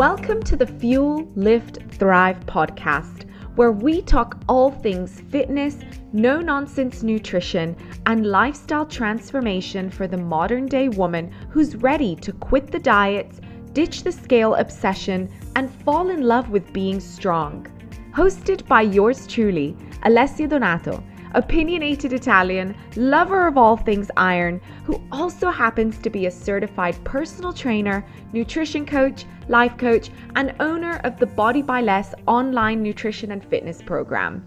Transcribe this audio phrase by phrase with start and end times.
[0.00, 5.76] Welcome to the Fuel, Lift, Thrive podcast, where we talk all things fitness,
[6.14, 7.76] no nonsense nutrition,
[8.06, 13.42] and lifestyle transformation for the modern day woman who's ready to quit the diets,
[13.74, 17.66] ditch the scale obsession, and fall in love with being strong.
[18.14, 25.50] Hosted by yours truly, Alessia Donato opinionated Italian, lover of all things iron, who also
[25.50, 31.26] happens to be a certified personal trainer, nutrition coach, life coach, and owner of the
[31.26, 34.44] Body by Less online nutrition and fitness program.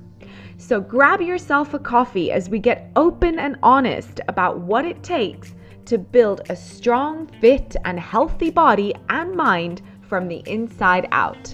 [0.58, 5.54] So grab yourself a coffee as we get open and honest about what it takes
[5.86, 11.54] to build a strong, fit, and healthy body and mind from the inside out.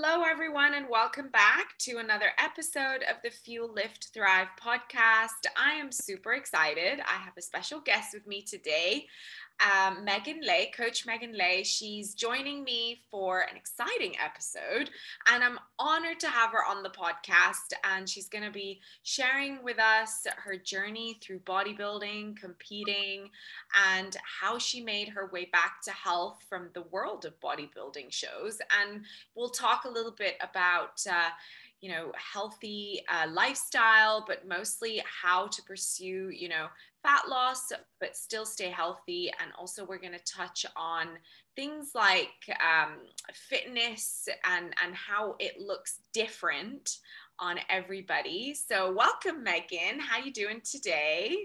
[0.00, 5.44] Hello, everyone, and welcome back to another episode of the Fuel Lift Thrive podcast.
[5.56, 7.00] I am super excited.
[7.00, 9.08] I have a special guest with me today
[9.60, 11.62] um, Megan Lay, Coach Megan Lay.
[11.64, 14.90] She's joining me for an exciting episode,
[15.26, 17.72] and I'm honored to have her on the podcast.
[17.84, 23.30] And she's going to be sharing with us her journey through bodybuilding, competing,
[23.92, 28.60] and how she made her way back to health from the world of bodybuilding shows.
[28.80, 29.02] And
[29.34, 31.04] we'll talk a little bit about.
[31.08, 31.30] Uh,
[31.80, 36.66] you know healthy uh, lifestyle but mostly how to pursue you know
[37.02, 39.30] fat loss, but still stay healthy.
[39.40, 41.08] And also, we're going to touch on
[41.56, 42.98] things like um,
[43.32, 46.98] fitness and, and how it looks different
[47.38, 48.54] on everybody.
[48.54, 50.00] So, welcome, Megan.
[50.00, 51.36] How you doing today?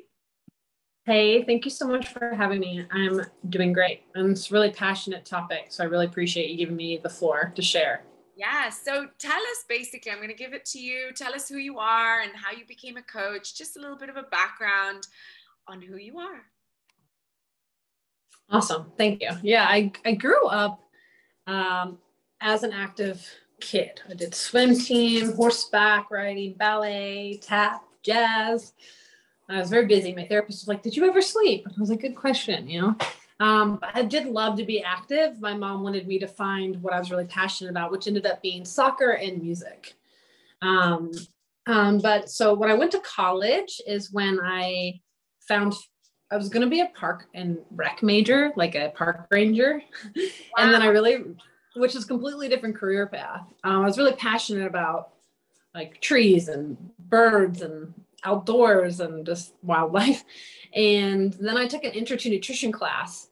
[1.06, 2.86] Hey, thank you so much for having me.
[2.90, 4.04] I'm doing great.
[4.16, 5.66] And it's a really passionate topic.
[5.68, 8.04] So I really appreciate you giving me the floor to share.
[8.36, 8.70] Yeah.
[8.70, 11.12] So tell us basically, I'm going to give it to you.
[11.16, 14.10] Tell us who you are and how you became a coach, just a little bit
[14.10, 15.08] of a background
[15.68, 16.44] on who you are.
[18.50, 18.92] Awesome.
[18.98, 19.32] Thank you.
[19.42, 20.80] Yeah, I, I grew up
[21.48, 21.98] um,
[22.42, 23.26] as an active
[23.60, 24.02] kid.
[24.10, 28.74] I did swim team, horseback riding, ballet, tap, jazz.
[29.50, 30.14] I was very busy.
[30.14, 31.68] My therapist was like, Did you ever sleep?
[31.68, 32.96] I was like, Good question, you know.
[33.40, 35.42] Um, I did love to be active.
[35.42, 38.42] My mom wanted me to find what I was really passionate about, which ended up
[38.42, 39.96] being soccer and music.
[40.62, 41.12] Um,
[41.66, 45.02] um, but so when I went to college is when I
[45.48, 45.74] found
[46.32, 49.84] I was going to be a park and rec major, like a park ranger.
[50.16, 50.24] Wow.
[50.58, 51.24] and then I really,
[51.76, 53.46] which is completely different career path.
[53.64, 55.10] Um, I was really passionate about
[55.76, 60.24] like trees and birds and outdoors and just wildlife.
[60.76, 63.30] And then I took an intro to nutrition class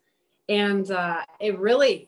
[0.48, 2.08] and uh, it really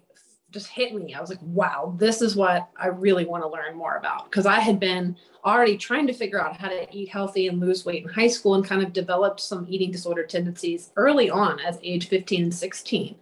[0.51, 1.13] just hit me.
[1.13, 4.25] I was like, wow, this is what I really want to learn more about.
[4.25, 7.85] Because I had been already trying to figure out how to eat healthy and lose
[7.85, 11.79] weight in high school and kind of developed some eating disorder tendencies early on as
[11.81, 13.15] age 15 and 16.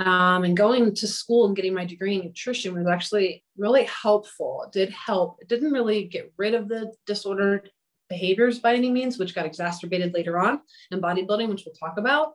[0.00, 4.64] Um, and going to school and getting my degree in nutrition was actually really helpful.
[4.66, 5.38] It did help.
[5.40, 7.70] It didn't really get rid of the disordered
[8.12, 12.34] behaviors by any means, which got exacerbated later on in bodybuilding, which we'll talk about.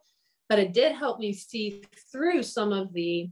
[0.49, 3.29] But it did help me see through some of the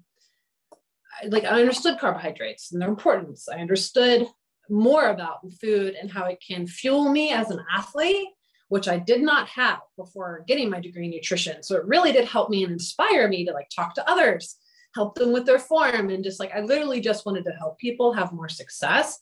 [1.30, 3.48] like I understood carbohydrates and their importance.
[3.48, 4.28] I understood
[4.70, 8.28] more about food and how it can fuel me as an athlete,
[8.68, 11.64] which I did not have before getting my degree in nutrition.
[11.64, 14.58] So it really did help me and inspire me to like talk to others,
[14.94, 18.14] help them with their form, and just like I literally just wanted to help people
[18.14, 19.20] have more success.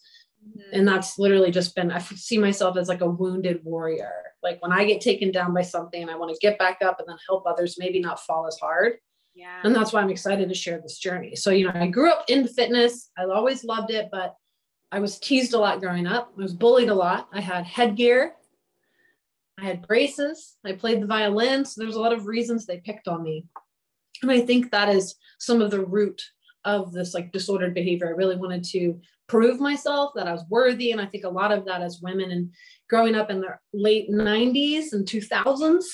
[0.48, 0.80] Mm-hmm.
[0.80, 4.12] And that's literally just been, I see myself as like a wounded warrior.
[4.42, 7.00] Like when I get taken down by something, and I want to get back up
[7.00, 8.94] and then help others maybe not fall as hard.
[9.36, 9.62] Yeah.
[9.64, 11.36] And that's why I'm excited to share this journey.
[11.36, 13.10] So, you know, I grew up in fitness.
[13.18, 14.36] I always loved it, but
[14.92, 16.32] I was teased a lot growing up.
[16.38, 17.30] I was bullied a lot.
[17.34, 18.34] I had headgear.
[19.60, 20.58] I had braces.
[20.66, 21.66] I played the violin.
[21.66, 23.46] So there's a lot of reasons they picked on me.
[24.22, 26.22] And I think that is some of the root
[26.66, 28.08] of this like disordered behavior.
[28.08, 30.92] I really wanted to prove myself that I was worthy.
[30.92, 32.52] And I think a lot of that as women and
[32.90, 35.86] growing up in the late 90s and 2000s,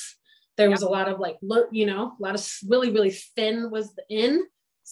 [0.59, 1.37] there was a lot of like
[1.71, 4.45] you know a lot of really really thin was the in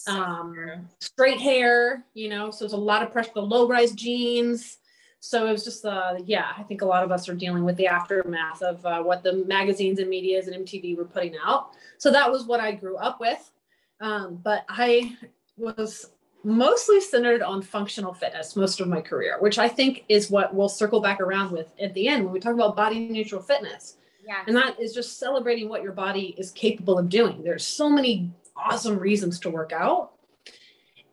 [0.08, 4.78] um straight hair you know so there's a lot of pressure the low rise jeans
[5.20, 7.76] so it was just uh yeah i think a lot of us are dealing with
[7.76, 12.10] the aftermath of uh, what the magazines and medias and mtv were putting out so
[12.12, 13.52] that was what i grew up with
[14.00, 15.14] um, but i
[15.58, 16.12] was
[16.44, 20.70] mostly centered on functional fitness most of my career which i think is what we'll
[20.70, 24.44] circle back around with at the end when we talk about body neutral fitness yeah.
[24.46, 27.44] And that is just celebrating what your body is capable of doing.
[27.44, 30.12] There's so many awesome reasons to work out.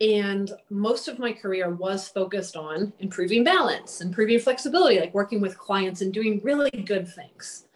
[0.01, 5.57] And most of my career was focused on improving balance, improving flexibility, like working with
[5.57, 7.67] clients and doing really good things.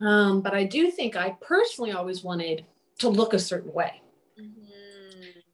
[0.00, 2.64] Um, but I do think I personally always wanted
[2.98, 4.00] to look a certain way.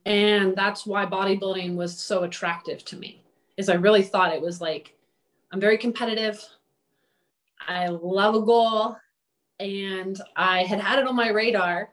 [0.06, 3.22] And that's why bodybuilding was so attractive to me,
[3.56, 4.94] is I really thought it was like,
[5.52, 6.44] I'm very competitive.
[7.66, 8.96] I love a goal
[9.60, 11.90] and I had had it on my radar.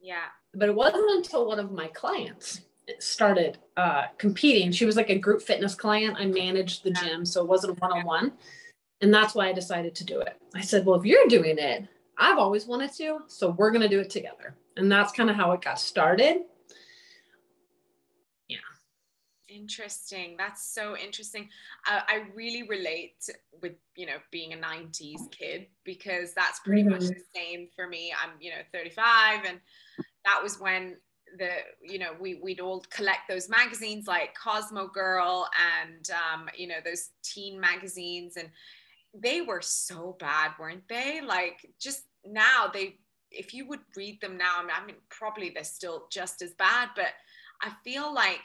[0.00, 0.28] Yeah.
[0.54, 2.62] But it wasn't until one of my clients
[2.98, 4.72] started uh, competing.
[4.72, 6.16] She was like a group fitness client.
[6.18, 8.32] I managed the gym, so it wasn't one on one.
[9.00, 10.36] And that's why I decided to do it.
[10.54, 13.88] I said, Well, if you're doing it, I've always wanted to, so we're going to
[13.88, 14.54] do it together.
[14.76, 16.42] And that's kind of how it got started.
[18.48, 18.58] Yeah.
[19.52, 20.36] Interesting.
[20.38, 21.48] That's so interesting.
[21.90, 23.28] Uh, I really relate
[23.60, 26.92] with, you know, being a 90s kid because that's pretty mm-hmm.
[26.92, 28.12] much the same for me.
[28.22, 29.60] I'm, you know, 35 and
[30.24, 30.96] that was when
[31.38, 31.48] the
[31.80, 35.48] you know we we'd all collect those magazines like Cosmo Girl
[35.86, 38.48] and um, you know those teen magazines and
[39.14, 42.96] they were so bad weren't they like just now they
[43.30, 47.12] if you would read them now I mean probably they're still just as bad but
[47.62, 48.40] I feel like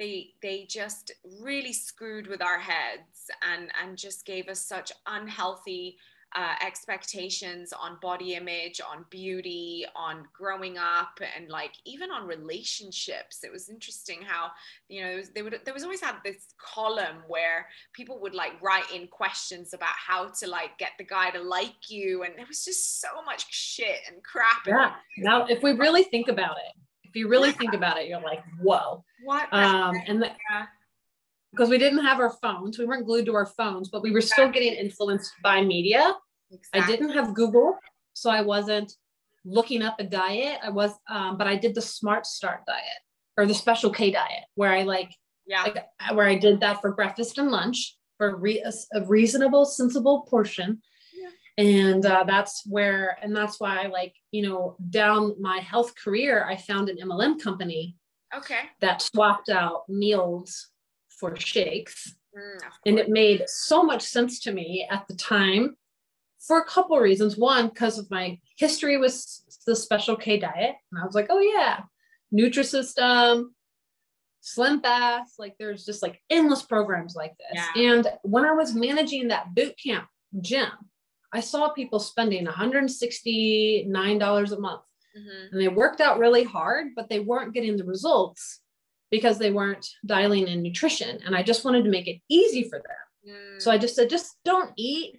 [0.00, 5.98] they they just really screwed with our heads and and just gave us such unhealthy
[6.36, 13.42] uh, expectations on body image, on beauty, on growing up, and like even on relationships.
[13.42, 14.52] It was interesting how
[14.88, 18.90] you know they would there was always had this column where people would like write
[18.94, 22.64] in questions about how to like get the guy to like you, and there was
[22.64, 24.66] just so much shit and crap.
[24.66, 24.92] Yeah.
[25.18, 28.42] Now, if we really think about it, if you really think about it, you're like,
[28.62, 29.04] whoa.
[29.24, 29.52] What?
[29.52, 30.66] Um, and the, yeah
[31.52, 32.78] because we didn't have our phones.
[32.78, 36.14] We weren't glued to our phones, but we were still getting influenced by media.
[36.50, 36.80] Exactly.
[36.80, 37.76] I didn't have Google,
[38.12, 38.92] so I wasn't
[39.44, 40.58] looking up a diet.
[40.62, 42.84] I was, um, but I did the Smart Start diet
[43.36, 45.10] or the Special K diet, where I like,
[45.46, 45.84] yeah, like,
[46.14, 50.80] where I did that for breakfast and lunch for re- a, a reasonable, sensible portion.
[51.58, 56.56] And uh, that's where, and that's why like, you know, down my health career, I
[56.56, 57.96] found an MLM company
[58.34, 60.68] okay that swapped out meals
[61.18, 62.14] for shakes.
[62.36, 65.76] Mm, and it made so much sense to me at the time
[66.40, 67.36] for a couple of reasons.
[67.36, 69.22] One, because of my history with
[69.66, 70.76] the Special K diet.
[70.90, 71.80] And I was like, oh, yeah,
[72.32, 73.46] Nutrisystem,
[74.40, 75.38] Slim Fast.
[75.38, 77.62] Like there's just like endless programs like this.
[77.74, 77.92] Yeah.
[77.92, 80.06] And when I was managing that boot camp
[80.40, 80.70] gym,
[81.32, 84.82] I saw people spending $169 a month.
[85.16, 85.46] Mm-hmm.
[85.52, 88.60] And they worked out really hard, but they weren't getting the results
[89.10, 91.20] because they weren't dialing in nutrition.
[91.26, 92.94] And I just wanted to make it easy for them.
[93.28, 93.60] Mm.
[93.60, 95.16] So I just said, just don't eat,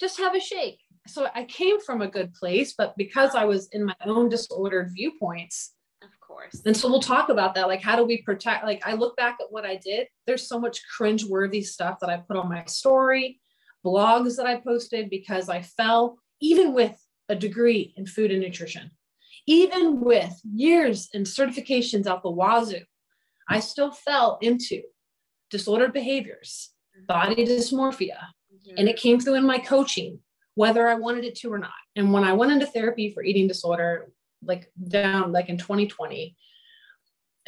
[0.00, 0.80] just have a shake.
[1.06, 4.92] So I came from a good place, but because I was in my own disordered
[4.94, 6.62] viewpoints, of course.
[6.64, 7.68] And so we'll talk about that.
[7.68, 8.64] Like, how do we protect?
[8.64, 10.06] Like, I look back at what I did.
[10.26, 13.40] There's so much cringe worthy stuff that I put on my story,
[13.84, 16.98] blogs that I posted because I fell, even with
[17.28, 18.90] a degree in food and nutrition,
[19.46, 22.82] even with years and certifications out the wazoo,
[23.48, 24.82] I still fell into
[25.50, 26.70] disordered behaviors,
[27.06, 28.18] body dysmorphia,
[28.52, 28.74] mm-hmm.
[28.78, 30.20] and it came through in my coaching,
[30.54, 31.72] whether I wanted it to or not.
[31.96, 34.10] And when I went into therapy for eating disorder,
[34.44, 36.36] like down like in 2020,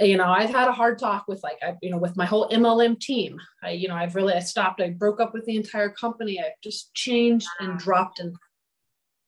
[0.00, 2.48] you know, I've had a hard talk with like, I, you know, with my whole
[2.48, 3.40] MLM team.
[3.62, 6.40] I, you know, I've really, I stopped, I broke up with the entire company.
[6.40, 8.34] i've just changed and dropped and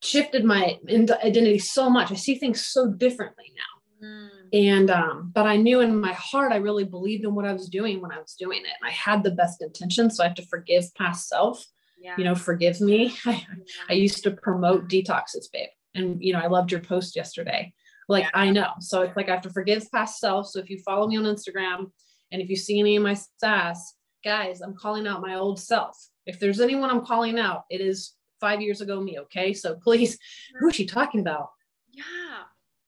[0.03, 2.11] shifted my identity so much.
[2.11, 4.07] I see things so differently now.
[4.07, 4.29] Mm.
[4.53, 7.69] And, um, but I knew in my heart, I really believed in what I was
[7.69, 8.73] doing when I was doing it.
[8.81, 10.17] And I had the best intentions.
[10.17, 11.65] So I have to forgive past self,
[11.99, 12.15] yeah.
[12.17, 13.15] you know, forgive me.
[13.25, 13.45] I,
[13.89, 15.69] I used to promote detoxes, babe.
[15.95, 17.73] And, you know, I loved your post yesterday.
[18.07, 18.29] Like, yeah.
[18.33, 18.71] I know.
[18.79, 20.47] So it's like I have to forgive past self.
[20.47, 21.91] So if you follow me on Instagram
[22.31, 25.97] and if you see any of my sass, guys, I'm calling out my old self.
[26.25, 29.19] If there's anyone I'm calling out, it is five years ago me.
[29.19, 29.53] Okay.
[29.53, 30.17] So please,
[30.59, 31.49] who is she talking about?
[31.91, 32.03] Yeah.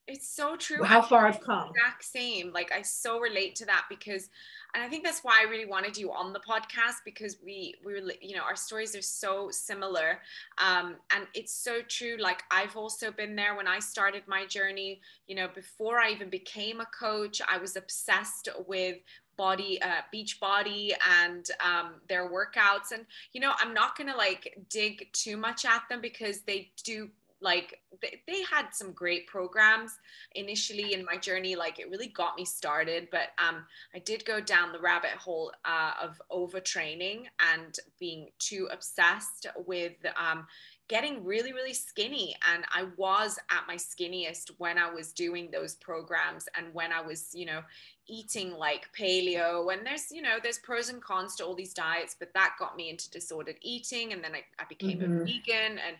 [0.07, 0.83] It's so true.
[0.83, 1.69] How far I've come.
[1.69, 2.51] Exact same.
[2.51, 4.27] Like I so relate to that because,
[4.73, 7.93] and I think that's why I really wanted you on the podcast because we we
[7.93, 10.19] were you know our stories are so similar,
[10.57, 12.17] um, and it's so true.
[12.19, 15.01] Like I've also been there when I started my journey.
[15.27, 18.97] You know, before I even became a coach, I was obsessed with
[19.37, 20.91] body uh, Beachbody
[21.23, 25.81] and um, their workouts and you know i'm not gonna like dig too much at
[25.89, 27.09] them because they do
[27.41, 29.97] like they, they had some great programs
[30.35, 33.65] initially in my journey like it really got me started but um
[33.95, 39.93] i did go down the rabbit hole uh, of overtraining and being too obsessed with
[40.17, 40.45] um
[40.89, 42.35] getting really really skinny.
[42.51, 46.99] And i was at my skinniest when i was doing those programs and when i
[46.99, 47.61] was you know
[48.07, 49.71] eating like paleo.
[49.71, 52.75] And there's you know there's pros and cons to all these diets but that got
[52.75, 54.11] me into disordered eating.
[54.11, 55.21] And then i, I became mm-hmm.
[55.21, 55.95] a vegan and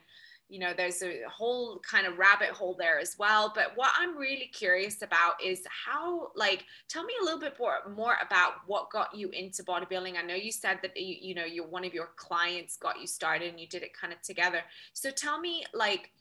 [0.49, 3.51] you know there's a whole kind of rabbit hole there as well.
[3.53, 7.79] But what i'm really curious about is how like tell me a little bit more,
[7.95, 10.17] more about what got you into bodybuilding.
[10.17, 13.07] I know you said that you, you know you're one of your clients got you
[13.07, 14.61] started and you did it kind of together.
[14.93, 16.11] So tell me like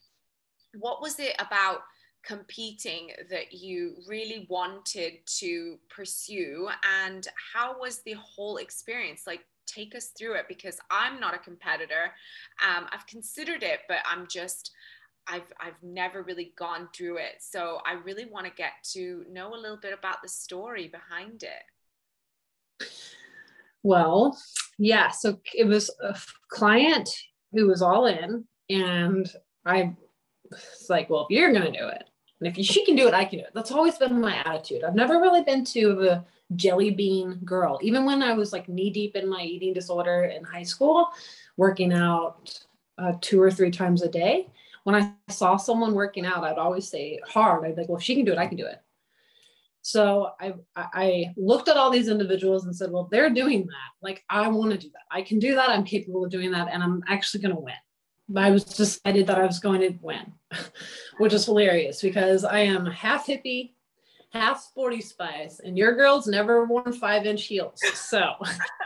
[0.77, 1.81] what was it about
[2.23, 6.69] competing that you really wanted to pursue?
[7.01, 9.23] And how was the whole experience?
[9.25, 9.41] Like
[9.73, 12.11] take us through it because I'm not a competitor.
[12.65, 14.71] Um, I've considered it, but I'm just,
[15.27, 17.35] I've, I've never really gone through it.
[17.39, 21.43] So I really want to get to know a little bit about the story behind
[21.43, 22.87] it.
[23.83, 24.37] Well,
[24.77, 25.09] yeah.
[25.09, 26.17] So it was a
[26.49, 27.09] client
[27.53, 29.31] who was all in, and
[29.65, 29.95] I
[30.49, 32.03] was like, well, if you're going to do it,
[32.41, 33.51] and if she can do it, I can do it.
[33.53, 34.83] That's always been my attitude.
[34.83, 37.79] I've never really been to the jelly bean girl.
[37.81, 41.09] Even when I was like knee deep in my eating disorder in high school,
[41.57, 42.59] working out
[42.97, 44.47] uh, two or three times a day,
[44.83, 47.65] when I saw someone working out, I'd always say hard.
[47.65, 48.81] I'd be like, well, if she can do it, I can do it.
[49.81, 53.91] So I, I looked at all these individuals and said, well, they're doing that.
[54.01, 55.03] Like, I want to do that.
[55.09, 55.69] I can do that.
[55.69, 56.67] I'm capable of doing that.
[56.71, 57.73] And I'm actually going to win.
[58.35, 60.33] I was decided that I was going to win,
[61.17, 63.71] which is hilarious because I am half hippie,
[64.29, 67.79] half sporty spice, and your girl's never worn five inch heels.
[67.93, 68.33] So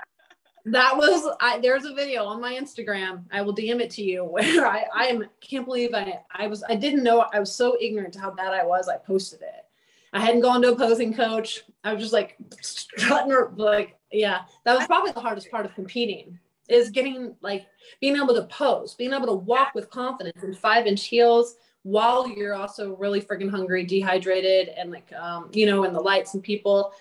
[0.65, 3.23] that was I there's a video on my Instagram.
[3.31, 6.63] I will DM it to you where I, I am can't believe I I was
[6.67, 8.87] I didn't know I was so ignorant to how bad I was.
[8.87, 9.65] I posted it.
[10.13, 11.63] I hadn't gone to a posing coach.
[11.83, 14.41] I was just like strutting like yeah.
[14.63, 17.65] That was probably the hardest part of competing is getting like
[17.99, 22.27] being able to pose, being able to walk with confidence in five inch heels while
[22.27, 26.41] you're also really freaking hungry, dehydrated, and like, um, you know, and the lights and
[26.41, 26.93] people.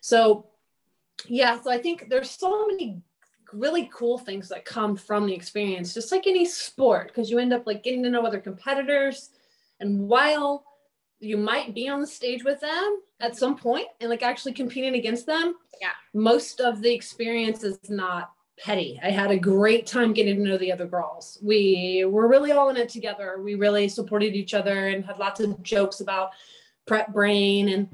[0.00, 0.46] So,
[1.26, 3.02] yeah, so I think there's so many
[3.52, 7.52] really cool things that come from the experience, just like any sport, because you end
[7.52, 9.30] up like getting to know other competitors.
[9.80, 10.64] And while
[11.18, 14.94] you might be on the stage with them at some point and like actually competing
[14.94, 19.00] against them, yeah, most of the experience is not petty.
[19.02, 21.38] I had a great time getting to know the other girls.
[21.42, 23.40] We were really all in it together.
[23.42, 26.30] We really supported each other and had lots of jokes about
[26.86, 27.88] prep brain and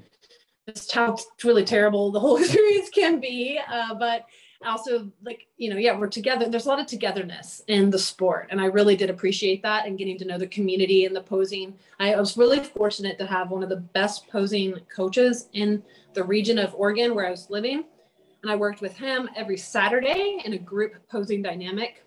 [0.68, 3.60] just how really terrible the whole experience can be.
[3.70, 4.26] Uh, but
[4.64, 6.48] also like, you know, yeah, we're together.
[6.48, 8.48] There's a lot of togetherness in the sport.
[8.50, 11.74] And I really did appreciate that and getting to know the community and the posing.
[12.00, 15.82] I was really fortunate to have one of the best posing coaches in
[16.14, 17.84] the region of Oregon where I was living
[18.46, 22.04] and I worked with him every Saturday in a group posing dynamic.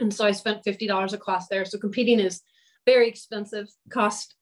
[0.00, 1.64] And so I spent $50 a class there.
[1.64, 2.42] So competing is
[2.84, 4.34] very expensive, cost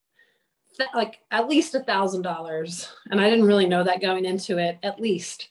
[0.77, 2.91] th- like at least a thousand dollars.
[3.13, 5.51] And I didn't really know that going into it, at least.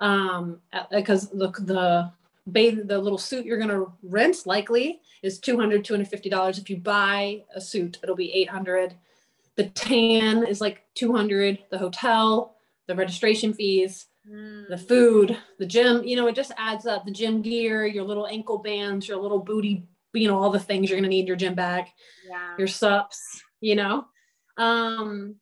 [0.00, 0.58] Um,
[0.90, 2.10] because the, the
[2.48, 6.58] the little suit you're going to rent likely is 200 $250.
[6.58, 8.94] if you buy a suit it'll be 800
[9.56, 12.54] the tan is like 200 the hotel
[12.86, 14.68] the registration fees Mm.
[14.68, 17.04] the food, the gym, you know, it just adds up.
[17.04, 20.90] The gym gear, your little ankle bands, your little booty, you know, all the things
[20.90, 21.86] you're gonna need in your gym bag,
[22.28, 22.54] yeah.
[22.58, 23.20] your sups,
[23.60, 24.06] you know.
[24.56, 25.36] Um,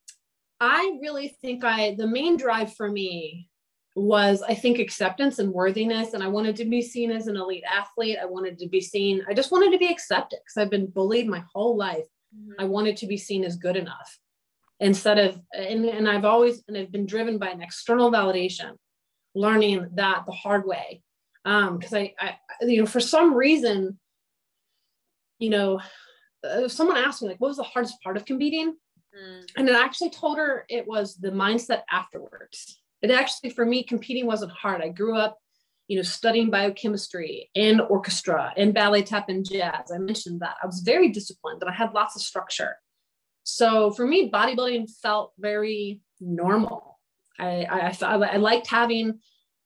[0.61, 3.49] I really think I the main drive for me
[3.97, 6.15] was I think acceptance and worthiness.
[6.15, 8.19] And I wanted to be seen as an elite athlete.
[8.21, 11.29] I wanted to be seen, I just wanted to be accepted because I've been bullied
[11.29, 12.07] my whole life.
[12.37, 12.61] Mm-hmm.
[12.61, 14.19] I wanted to be seen as good enough
[14.81, 18.73] instead of and, and i've always and i've been driven by an external validation
[19.35, 21.03] learning that the hard way.
[21.45, 23.99] Because um, I, I you know for some reason
[25.39, 25.81] you know
[26.43, 28.77] if someone asked me like what was the hardest part of competing?
[29.15, 29.47] Mm.
[29.57, 32.81] and I actually told her it was the mindset afterwards.
[33.01, 34.83] It actually for me competing wasn't hard.
[34.83, 35.39] I grew up
[35.87, 39.93] you know studying biochemistry and orchestra and ballet tap and jazz.
[39.95, 40.57] I mentioned that.
[40.63, 42.77] I was very disciplined and i had lots of structure
[43.45, 46.99] so for me, bodybuilding felt very normal.
[47.39, 49.21] I, I, I, liked having,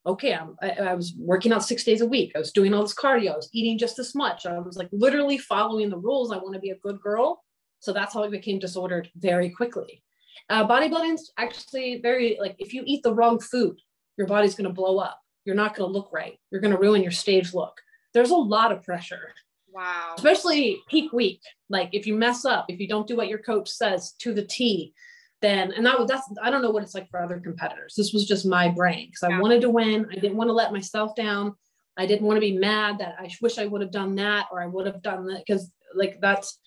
[0.05, 2.33] okay, I'm, I, I was working out six days a week.
[2.35, 3.33] I was doing all this cardio.
[3.33, 4.47] I was eating just as much.
[4.47, 6.33] I was like literally following the rules.
[6.33, 7.45] I want to be a good girl.
[7.81, 10.03] So that's how I became disordered very quickly.
[10.51, 13.79] Uh, bodybuilding's actually very like if you eat the wrong food,
[14.17, 15.21] your body's going to blow up.
[15.45, 16.39] You're not going to look right.
[16.51, 17.75] You're going to ruin your stage look.
[18.15, 19.35] There's a lot of pressure
[19.79, 20.15] Wow.
[20.17, 21.41] Especially peak week.
[21.69, 24.45] Like if you mess up, if you don't do what your coach says to the
[24.45, 24.93] T,
[25.41, 27.95] then and that was that's I don't know what it's like for other competitors.
[27.97, 30.09] This was just my brain because I wanted to win.
[30.11, 31.55] I didn't want to let myself down.
[31.97, 34.61] I didn't want to be mad that I wish I would have done that or
[34.61, 36.59] I would have done that because like that's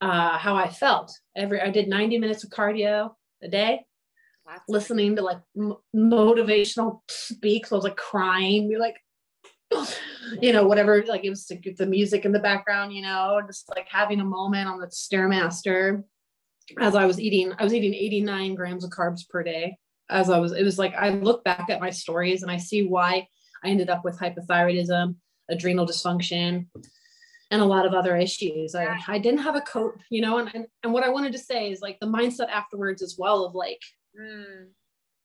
[0.00, 1.12] uh, how I felt.
[1.36, 3.84] Every I did 90 minutes of cardio a day,
[4.46, 7.72] that's listening to like m- motivational speaks.
[7.72, 8.96] I was like crying, You're like,
[10.40, 11.04] you know, whatever.
[11.06, 14.24] Like it was like the music in the background, you know, just like having a
[14.24, 16.02] moment on the stairmaster
[16.80, 17.52] as I was eating.
[17.58, 19.76] I was eating 89 grams of carbs per day.
[20.10, 22.86] As I was, it was like I look back at my stories and I see
[22.86, 23.26] why
[23.62, 25.16] I ended up with hypothyroidism,
[25.50, 26.66] adrenal dysfunction,
[27.50, 28.74] and a lot of other issues.
[28.74, 31.38] I, I didn't have a coach, you know, and, and, and what I wanted to
[31.38, 33.80] say is like the mindset afterwards as well of like
[34.18, 34.66] mm.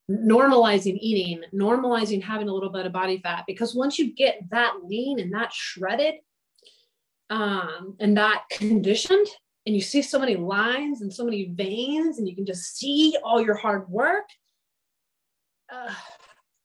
[0.09, 4.73] Normalizing eating, normalizing having a little bit of body fat, because once you get that
[4.83, 6.15] lean and that shredded
[7.29, 9.27] um, and that conditioned,
[9.65, 13.15] and you see so many lines and so many veins, and you can just see
[13.23, 14.25] all your hard work.
[15.71, 15.93] Uh,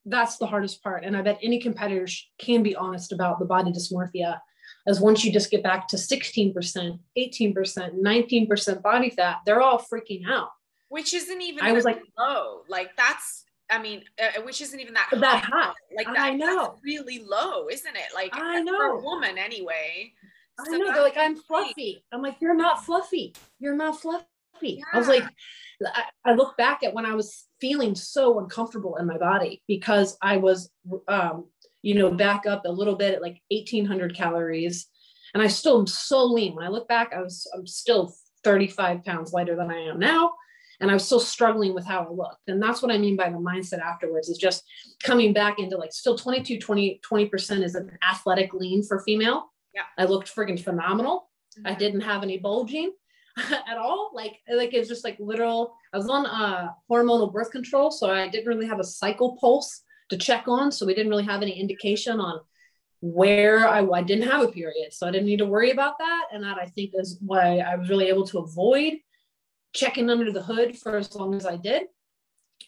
[0.07, 1.05] that's the hardest part.
[1.05, 4.41] And I bet any competitors can be honest about the body dysmorphia
[4.87, 6.55] as once you just get back to 16%,
[7.19, 10.51] 18%, 19% body fat, they're all freaking out.
[10.88, 12.62] Which isn't even I was like low.
[12.69, 15.73] Like that's I mean, uh, which isn't even that that high.
[15.97, 16.76] Like that, I know.
[16.85, 18.14] really low, isn't it?
[18.14, 18.76] Like I know.
[18.76, 20.12] for a woman anyway.
[20.64, 20.93] So I know.
[20.93, 22.05] They're like, I'm fluffy.
[22.12, 23.35] I'm like, you're not fluffy.
[23.59, 24.26] You're not fluffy.
[24.61, 24.85] Yeah.
[24.93, 25.25] I was like,
[25.85, 30.17] I, I look back at when I was feeling so uncomfortable in my body because
[30.23, 30.71] I was
[31.09, 31.47] um,
[31.85, 34.87] you know, back up a little bit at like 1800 calories.
[35.35, 36.55] And I still am so lean.
[36.55, 40.33] When I look back, I was, I'm still 35 pounds lighter than I am now.
[40.81, 42.49] And I was still struggling with how I looked.
[42.49, 44.64] And that's what I mean by the mindset afterwards is just
[45.02, 49.52] coming back into like still 22, 20, 20% is an athletic lean for female.
[49.75, 49.83] Yeah.
[49.99, 51.31] I looked friggin' phenomenal.
[51.59, 51.66] Mm-hmm.
[51.66, 52.93] I didn't have any bulging
[53.69, 54.11] at all.
[54.14, 57.90] Like, like it's just like literal, I was on uh, hormonal birth control.
[57.90, 60.71] So I didn't really have a cycle pulse to check on.
[60.71, 62.40] So we didn't really have any indication on
[63.01, 64.92] where I, I didn't have a period.
[64.92, 66.25] So I didn't need to worry about that.
[66.33, 68.94] And that I think is why I was really able to avoid
[69.75, 71.85] checking under the hood for as long as I did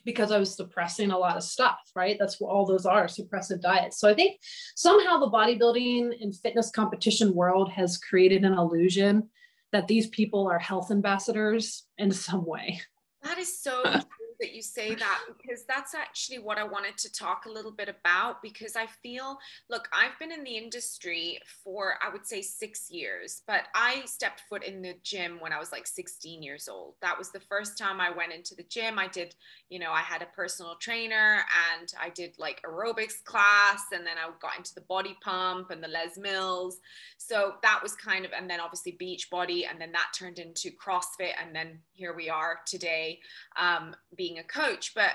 [0.04, 2.16] because I was suppressing a lot of stuff, right?
[2.18, 3.98] That's what all those are suppressive diets.
[3.98, 4.40] So I think
[4.74, 9.28] somehow the bodybuilding and fitness competition world has created an illusion
[9.72, 12.80] that these people are health ambassadors in some way.
[13.22, 13.82] That is so
[14.40, 17.88] that you say that because that's actually what I wanted to talk a little bit
[17.88, 19.38] about because I feel,
[19.70, 24.42] look, I've been in the industry for, I would say, six years, but I stepped
[24.48, 26.94] foot in the gym when I was like 16 years old.
[27.02, 28.98] That was the first time I went into the gym.
[28.98, 29.34] I did,
[29.68, 31.40] you know, I had a personal trainer
[31.78, 35.82] and I did like aerobics class and then I got into the body pump and
[35.82, 36.78] the Les Mills.
[37.18, 41.32] So that was kind of, and then obviously Beachbody, and then that turned into CrossFit.
[41.42, 43.20] And then here we are today.
[43.56, 43.94] Um,
[44.38, 45.12] a coach but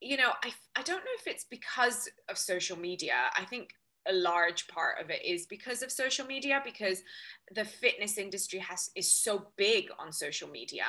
[0.00, 3.14] you know I, I don't know if it's because of social media.
[3.36, 3.70] I think
[4.08, 7.02] a large part of it is because of social media because
[7.54, 10.84] the fitness industry has is so big on social media.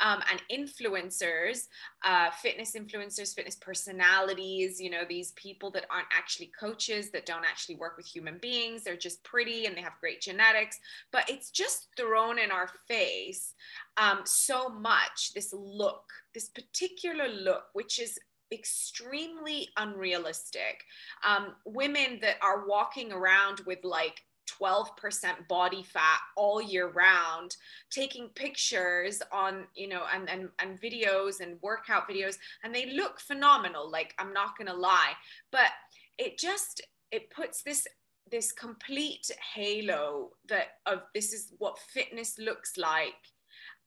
[0.00, 1.66] Um, and influencers
[2.04, 7.44] uh, fitness influencers fitness personalities you know these people that aren't actually coaches that don't
[7.44, 10.78] actually work with human beings they're just pretty and they have great genetics.
[11.12, 13.54] But it's just thrown in our face
[13.96, 18.18] um, so much this look this particular look which is
[18.52, 20.84] extremely unrealistic.
[21.26, 24.22] Um, women that are walking around with like
[24.60, 27.56] 12% body fat all year round
[27.90, 33.20] taking pictures on you know and, and and videos and workout videos and they look
[33.20, 35.12] phenomenal like i'm not gonna lie
[35.52, 35.70] but
[36.18, 36.80] it just
[37.12, 37.86] it puts this
[38.30, 43.14] this complete halo that of this is what fitness looks like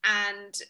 [0.04, 0.62] and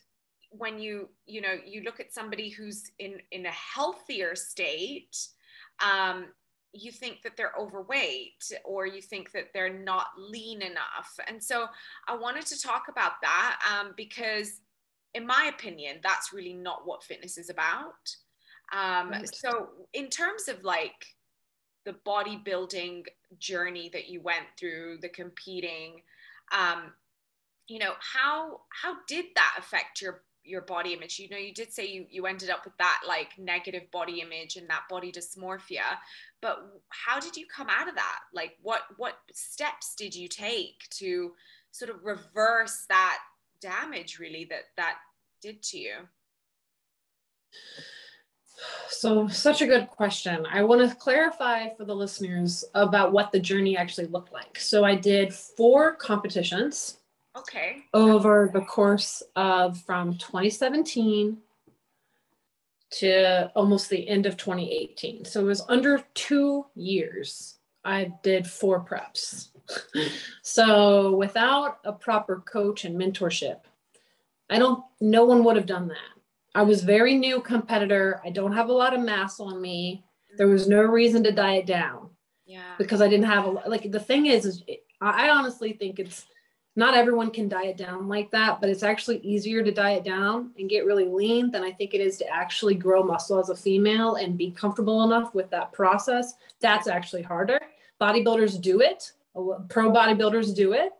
[0.56, 5.16] when you you know you look at somebody who's in in a healthier state
[5.84, 6.26] um,
[6.72, 11.18] you think that they're overweight or you think that they're not lean enough.
[11.28, 11.66] And so
[12.08, 14.60] i wanted to talk about that um, because
[15.14, 18.16] in my opinion that's really not what fitness is about.
[18.72, 21.14] Um, so in terms of like
[21.84, 23.04] the bodybuilding
[23.38, 26.00] journey that you went through the competing
[26.50, 26.92] um,
[27.68, 31.18] you know how how did that affect your your body image.
[31.18, 34.56] You know you did say you you ended up with that like negative body image
[34.56, 35.98] and that body dysmorphia
[36.44, 36.58] but
[36.90, 38.18] how did you come out of that?
[38.34, 41.32] Like what what steps did you take to
[41.70, 43.18] sort of reverse that
[43.62, 44.98] damage really that that
[45.40, 45.94] did to you?
[48.90, 50.46] So such a good question.
[50.52, 54.58] I want to clarify for the listeners about what the journey actually looked like.
[54.58, 56.98] So i did four competitions
[57.36, 57.84] Okay.
[57.92, 61.38] Over the course of from 2017
[62.92, 65.24] to almost the end of 2018.
[65.24, 69.48] So it was under two years I did four preps.
[70.42, 73.60] so without a proper coach and mentorship,
[74.48, 75.96] I don't, no one would have done that.
[76.54, 78.20] I was very new competitor.
[78.24, 80.04] I don't have a lot of mass on me.
[80.38, 82.10] There was no reason to diet down.
[82.46, 82.74] Yeah.
[82.78, 84.62] Because I didn't have a like the thing is, is
[85.00, 86.26] I honestly think it's
[86.76, 90.68] not everyone can diet down like that, but it's actually easier to diet down and
[90.68, 94.16] get really lean than I think it is to actually grow muscle as a female
[94.16, 96.34] and be comfortable enough with that process.
[96.60, 97.60] That's actually harder.
[98.00, 99.12] Bodybuilders do it,
[99.68, 100.92] pro bodybuilders do it.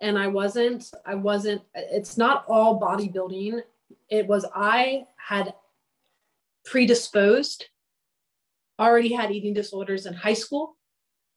[0.00, 3.60] And I wasn't, I wasn't, it's not all bodybuilding.
[4.08, 5.52] It was, I had
[6.64, 7.66] predisposed,
[8.78, 10.77] already had eating disorders in high school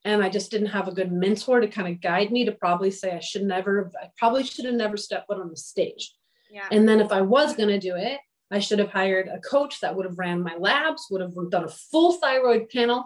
[0.03, 2.91] and I just didn't have a good mentor to kind of guide me to probably
[2.91, 6.13] say I should never, I probably should have never stepped foot on the stage.
[6.49, 6.67] Yeah.
[6.71, 8.19] And then if I was going to do it,
[8.51, 11.63] I should have hired a coach that would have ran my labs, would have done
[11.63, 13.05] a full thyroid panel,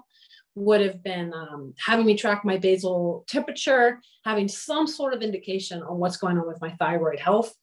[0.56, 5.84] would have been um, having me track my basal temperature, having some sort of indication
[5.84, 7.54] on what's going on with my thyroid health.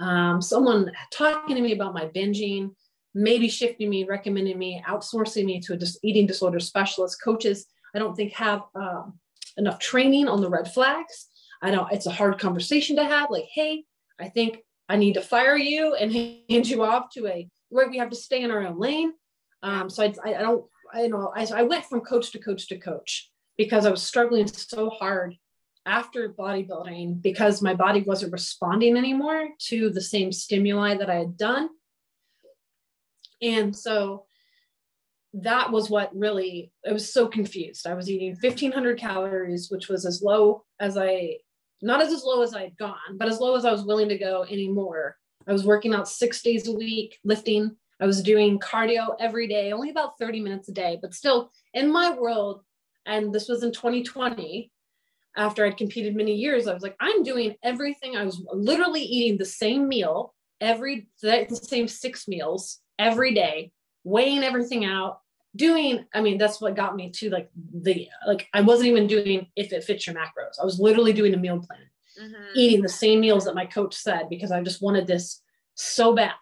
[0.00, 2.70] Um, someone talking to me about my binging,
[3.14, 7.98] maybe shifting me, recommending me, outsourcing me to a dis- eating disorder specialist, coaches I
[7.98, 9.18] don't think have um,
[9.56, 11.28] enough training on the red flags.
[11.62, 13.84] I don't, it's a hard conversation to have like, hey,
[14.20, 16.12] I think I need to fire you and
[16.50, 19.14] hand you off to a, where we have to stay in our own lane.
[19.62, 22.76] Um, so I, I don't, I know, I, I went from coach to coach to
[22.76, 25.34] coach because I was struggling so hard
[25.86, 31.38] after bodybuilding because my body wasn't responding anymore to the same stimuli that I had
[31.38, 31.70] done.
[33.40, 34.25] And so
[35.42, 37.86] that was what really I was so confused.
[37.86, 41.36] I was eating 1500 calories, which was as low as I
[41.82, 44.08] not as, as low as I had gone, but as low as I was willing
[44.08, 45.16] to go anymore.
[45.46, 47.76] I was working out six days a week, lifting.
[48.00, 51.92] I was doing cardio every day, only about 30 minutes a day, but still in
[51.92, 52.62] my world.
[53.04, 54.70] And this was in 2020.
[55.36, 58.16] After I'd competed many years, I was like, I'm doing everything.
[58.16, 63.70] I was literally eating the same meal every, the same six meals every day,
[64.02, 65.20] weighing everything out,
[65.56, 69.46] doing i mean that's what got me to like the like i wasn't even doing
[69.56, 70.60] if it fits your macros.
[70.60, 71.80] I was literally doing a meal plan
[72.20, 72.44] mm-hmm.
[72.54, 75.42] eating the same meals that my coach said because i just wanted this
[75.74, 76.32] so bad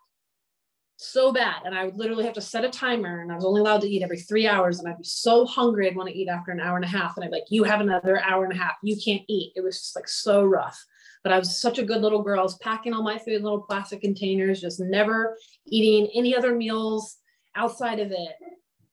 [0.96, 1.62] so bad.
[1.64, 3.88] And i would literally have to set a timer and i was only allowed to
[3.88, 6.60] eat every three hours and i'd be so hungry i'd want to eat after an
[6.60, 7.16] hour and a half.
[7.16, 8.74] And i'd be like you have another hour and a half.
[8.82, 9.52] You can't eat.
[9.56, 10.82] It was just like so rough.
[11.22, 12.40] But i was such a good little girl.
[12.40, 16.54] I was packing all my food in little plastic containers just never eating any other
[16.54, 17.16] meals
[17.56, 18.36] outside of it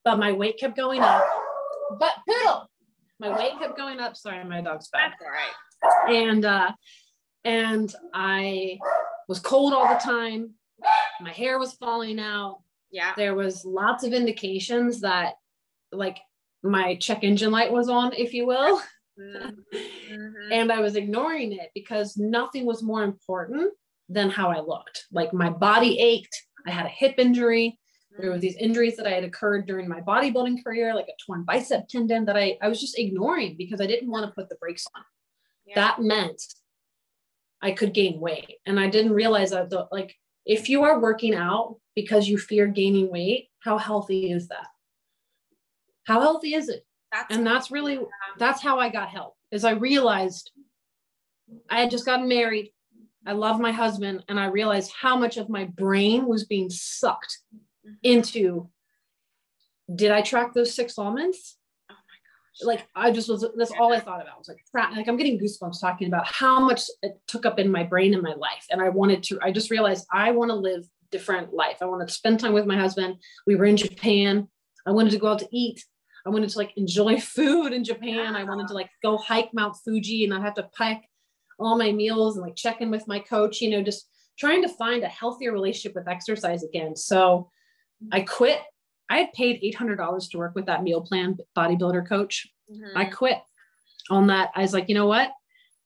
[0.03, 1.23] but my weight kept going up.
[1.99, 2.69] But poodle,
[3.19, 4.15] my weight kept going up.
[4.15, 5.13] Sorry, my dog's back.
[5.19, 6.15] That's all right.
[6.15, 6.71] And uh,
[7.43, 8.79] and I
[9.27, 10.51] was cold all the time.
[11.21, 12.59] My hair was falling out.
[12.91, 13.13] Yeah.
[13.15, 15.33] There was lots of indications that
[15.91, 16.19] like
[16.63, 18.81] my check engine light was on, if you will.
[19.19, 20.51] Mm-hmm.
[20.51, 23.71] and I was ignoring it because nothing was more important
[24.09, 25.05] than how I looked.
[25.11, 26.35] Like my body ached.
[26.65, 27.77] I had a hip injury.
[28.17, 31.43] There were these injuries that I had occurred during my bodybuilding career, like a torn
[31.43, 34.55] bicep tendon that I, I was just ignoring because I didn't want to put the
[34.55, 35.03] brakes on.
[35.65, 35.75] Yeah.
[35.75, 36.41] That meant
[37.61, 38.57] I could gain weight.
[38.65, 42.67] And I didn't realize that the, like if you are working out because you fear
[42.67, 44.67] gaining weight, how healthy is that?
[46.05, 46.85] How healthy is it?
[47.11, 47.99] That's and that's really
[48.37, 49.35] that's how I got help.
[49.51, 50.51] Is I realized
[51.69, 52.71] I had just gotten married.
[53.25, 57.37] I love my husband and I realized how much of my brain was being sucked
[57.85, 57.95] Mm-hmm.
[58.03, 58.69] into
[59.93, 61.57] did I track those six almonds?
[61.89, 62.67] Oh my gosh.
[62.67, 64.35] Like I just was that's all I thought about.
[64.35, 64.63] I was like,
[64.95, 68.21] like I'm getting goosebumps talking about how much it took up in my brain and
[68.21, 68.67] my life.
[68.69, 71.77] And I wanted to, I just realized I want to live different life.
[71.81, 73.15] I wanted to spend time with my husband.
[73.47, 74.47] We were in Japan.
[74.85, 75.83] I wanted to go out to eat.
[76.25, 78.35] I wanted to like enjoy food in Japan.
[78.35, 81.03] I wanted to like go hike Mount Fuji and not have to pack
[81.59, 84.69] all my meals and like check in with my coach, you know, just trying to
[84.69, 86.95] find a healthier relationship with exercise again.
[86.95, 87.49] So
[88.11, 88.59] I quit.
[89.09, 92.47] I had paid $800 to work with that meal plan bodybuilder coach.
[92.71, 92.97] Mm-hmm.
[92.97, 93.39] I quit
[94.09, 94.51] on that.
[94.55, 95.31] I was like, you know what?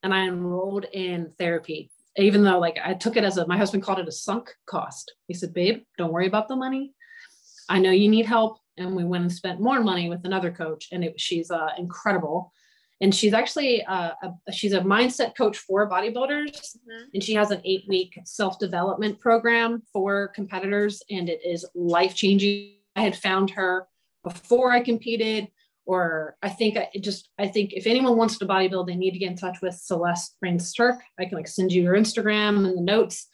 [0.04, 3.84] And I enrolled in therapy, even though like I took it as a, my husband
[3.84, 5.14] called it a sunk cost.
[5.28, 6.94] He said, babe, don't worry about the money.
[7.68, 8.60] I know you need help.
[8.78, 12.52] And we went and spent more money with another coach and it, she's uh, incredible
[13.02, 17.04] and she's actually uh, a, she's a mindset coach for bodybuilders mm-hmm.
[17.14, 23.02] and she has an eight week self-development program for competitors and it is life-changing i
[23.02, 23.88] had found her
[24.24, 25.48] before i competed
[25.86, 29.20] or i think i just i think if anyone wants to bodybuild they need to
[29.20, 31.00] get in touch with celeste Rains Turk.
[31.20, 33.28] i can like send you her instagram and the notes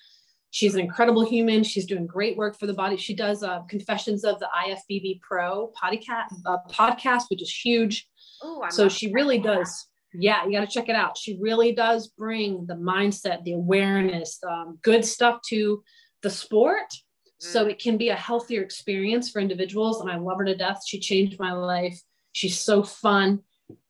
[0.53, 1.63] She's an incredible human.
[1.63, 2.97] She's doing great work for the body.
[2.97, 8.09] She does uh, Confessions of the IFBB Pro podcast, uh, podcast which is huge.
[8.45, 9.87] Ooh, so she really does.
[10.13, 11.17] Yeah, you got to check it out.
[11.17, 15.83] She really does bring the mindset, the awareness, um, good stuff to
[16.21, 16.91] the sport.
[16.91, 16.97] Mm.
[17.37, 20.01] So it can be a healthier experience for individuals.
[20.01, 20.81] And I love her to death.
[20.85, 21.99] She changed my life.
[22.33, 23.39] She's so fun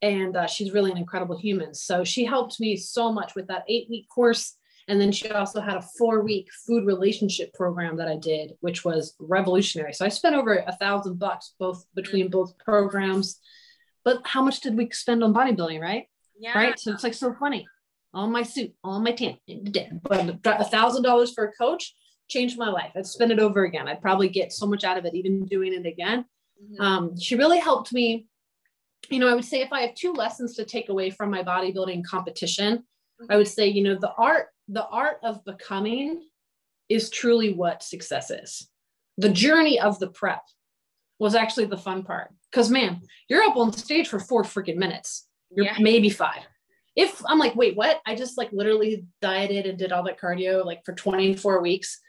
[0.03, 1.73] and uh, she's really an incredible human.
[1.73, 5.61] So she helped me so much with that eight week course and then she also
[5.61, 9.93] had a four week food relationship program that I did, which was revolutionary.
[9.93, 13.39] So I spent over a thousand bucks both between both programs.
[14.03, 16.05] But how much did we spend on bodybuilding, right?
[16.39, 16.57] Yeah.
[16.57, 16.79] Right.
[16.79, 17.67] So it's like so funny.
[18.13, 19.37] All my suit, all my tan,
[20.03, 21.93] but a thousand dollars for a coach
[22.29, 22.91] changed my life.
[22.95, 23.87] I'd spend it over again.
[23.87, 26.25] I'd probably get so much out of it, even doing it again.
[26.61, 26.81] Mm-hmm.
[26.81, 28.27] Um, she really helped me.
[29.09, 31.43] You know, I would say if I have two lessons to take away from my
[31.43, 33.31] bodybuilding competition, mm-hmm.
[33.31, 36.23] I would say, you know, the art the art of becoming
[36.89, 38.67] is truly what success is.
[39.17, 40.41] The journey of the prep
[41.21, 42.31] was actually the fun part.
[42.49, 45.27] Because man, you're up on stage for four freaking minutes.
[45.51, 45.75] You're yeah.
[45.79, 46.41] maybe five.
[46.95, 48.01] If I'm like, wait, what?
[48.07, 51.99] I just like literally dieted and did all that cardio like for 24 weeks.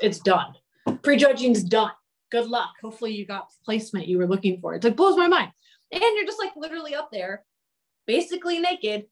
[0.00, 0.54] It's done.
[1.02, 1.92] Prejudging's done.
[2.32, 2.70] Good luck.
[2.82, 4.74] Hopefully you got placement you were looking for.
[4.74, 5.52] It like blows my mind.
[5.92, 7.44] And you're just like literally up there,
[8.06, 9.04] basically naked,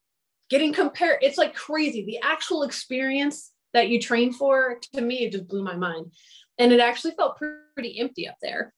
[0.51, 5.33] getting compared it's like crazy the actual experience that you train for to me it
[5.33, 6.07] just blew my mind
[6.59, 7.39] and it actually felt
[7.75, 8.73] pretty empty up there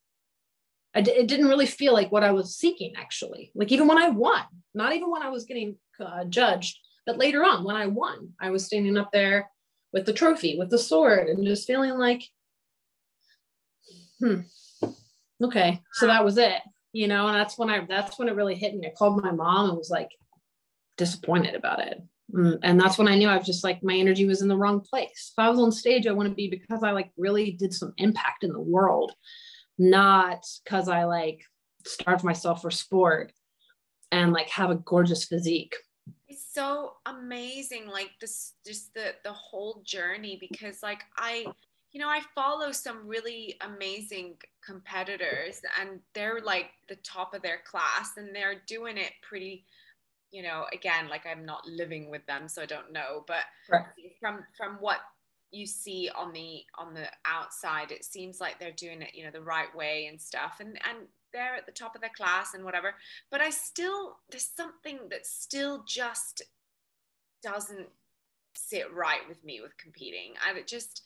[1.01, 4.09] d- it didn't really feel like what i was seeking actually like even when i
[4.09, 4.43] won
[4.75, 8.51] not even when i was getting uh, judged but later on when i won i
[8.51, 9.51] was standing up there
[9.93, 12.23] with the trophy with the sword and just feeling like
[14.21, 14.41] hmm
[15.43, 18.55] okay so that was it you know and that's when i that's when it really
[18.55, 20.11] hit me i called my mom and was like
[20.97, 22.03] disappointed about it.
[22.35, 24.57] Mm, and that's when I knew I was just like my energy was in the
[24.57, 25.33] wrong place.
[25.33, 27.93] If I was on stage, I want to be because I like really did some
[27.99, 29.13] impact in the world,
[29.79, 31.43] not because I like
[31.87, 33.33] starve myself for sport
[34.13, 35.75] and like have a gorgeous physique.
[36.29, 40.39] It's so amazing, like this, just the the whole journey.
[40.41, 41.47] Because like I,
[41.93, 47.61] you know, I follow some really amazing competitors, and they're like the top of their
[47.69, 49.65] class, and they're doing it pretty
[50.33, 53.85] you know again like i'm not living with them so i don't know but right.
[54.21, 54.99] from from what
[55.53, 59.31] you see on the on the outside it seems like they're doing it you know
[59.31, 62.65] the right way and stuff and and they're at the top of their class and
[62.65, 62.95] whatever
[63.31, 66.43] but i still there's something that still just
[67.43, 67.89] doesn't
[68.57, 70.33] sit right with me with competing.
[70.45, 71.03] I just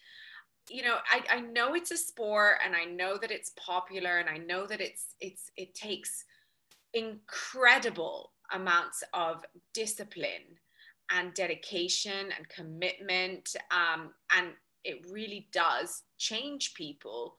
[0.69, 4.29] you know I, I know it's a sport and i know that it's popular and
[4.29, 6.27] i know that it's it's it takes
[6.93, 10.59] incredible amounts of discipline
[11.11, 13.55] and dedication and commitment.
[13.71, 14.49] Um, and
[14.85, 17.37] it really does change people.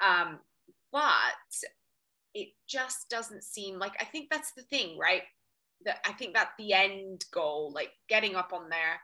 [0.00, 0.38] Um,
[0.92, 1.00] but
[2.34, 5.22] it just doesn't seem like, I think that's the thing, right?
[5.84, 9.00] That I think that the end goal, like getting up on there,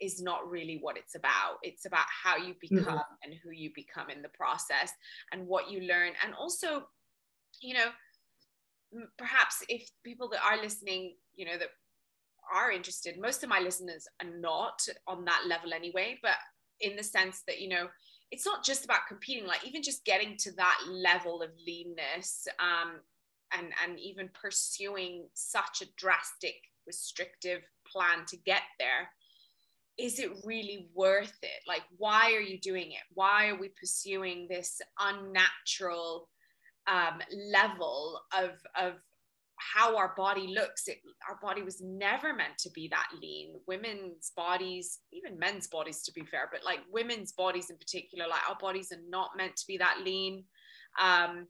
[0.00, 1.58] is not really what it's about.
[1.62, 2.76] It's about how you mm-hmm.
[2.76, 3.22] become mm-hmm.
[3.22, 4.92] and who you become in the process
[5.32, 6.12] and what you learn.
[6.24, 6.86] And also,
[7.60, 7.90] you know,
[9.18, 11.68] perhaps if people that are listening, you know, that
[12.52, 16.36] are interested, most of my listeners are not on that level anyway, but
[16.80, 17.88] in the sense that, you know,
[18.30, 23.00] it's not just about competing, like even just getting to that level of leanness um,
[23.52, 26.54] and, and even pursuing such a drastic,
[26.86, 29.10] restrictive plan to get there.
[29.98, 31.60] Is it really worth it?
[31.66, 33.02] Like, why are you doing it?
[33.14, 36.28] Why are we pursuing this unnatural
[36.86, 37.20] um,
[37.52, 38.94] level of of
[39.60, 43.54] how our body looks it, our body was never meant to be that lean.
[43.66, 48.48] Women's bodies even men's bodies to be fair but like women's bodies in particular like
[48.48, 50.44] our bodies are not meant to be that lean.
[51.00, 51.46] Um,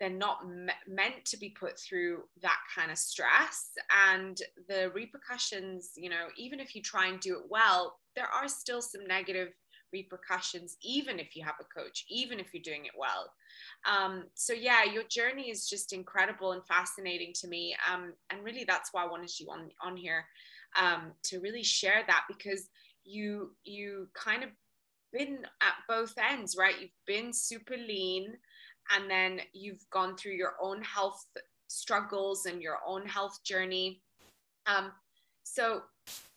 [0.00, 3.70] they're not me- meant to be put through that kind of stress.
[4.10, 4.36] And
[4.68, 8.80] the repercussions you know even if you try and do it well there are still
[8.80, 9.48] some negative
[9.98, 13.24] repercussions even if you have a coach even if you're doing it well.
[13.92, 17.76] Um, so yeah your journey is just incredible and fascinating to me.
[17.90, 20.26] Um, and really that's why i wanted you on on here
[20.82, 22.68] um, to really share that because
[23.04, 24.50] you you kind of
[25.12, 26.80] been at both ends right?
[26.80, 28.34] You've been super lean
[28.94, 31.24] and then you've gone through your own health
[31.68, 34.02] struggles and your own health journey.
[34.66, 34.92] Um,
[35.44, 35.82] so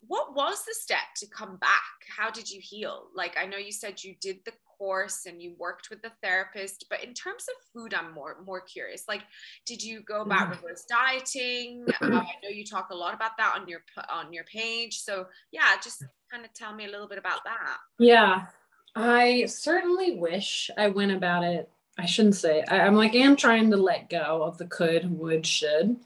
[0.08, 1.82] what was the step to come back
[2.15, 5.56] how did you heal like i know you said you did the course and you
[5.58, 9.24] worked with the therapist but in terms of food i'm more more curious like
[9.65, 10.63] did you go about mm-hmm.
[10.63, 13.80] reverse dieting uh, i know you talk a lot about that on your
[14.12, 17.78] on your page so yeah just kind of tell me a little bit about that
[17.98, 18.46] yeah
[18.98, 21.70] I certainly wish I went about it.
[22.00, 22.63] I shouldn't say.
[22.67, 25.98] I, am like, I am trying to let go of the could, would, should.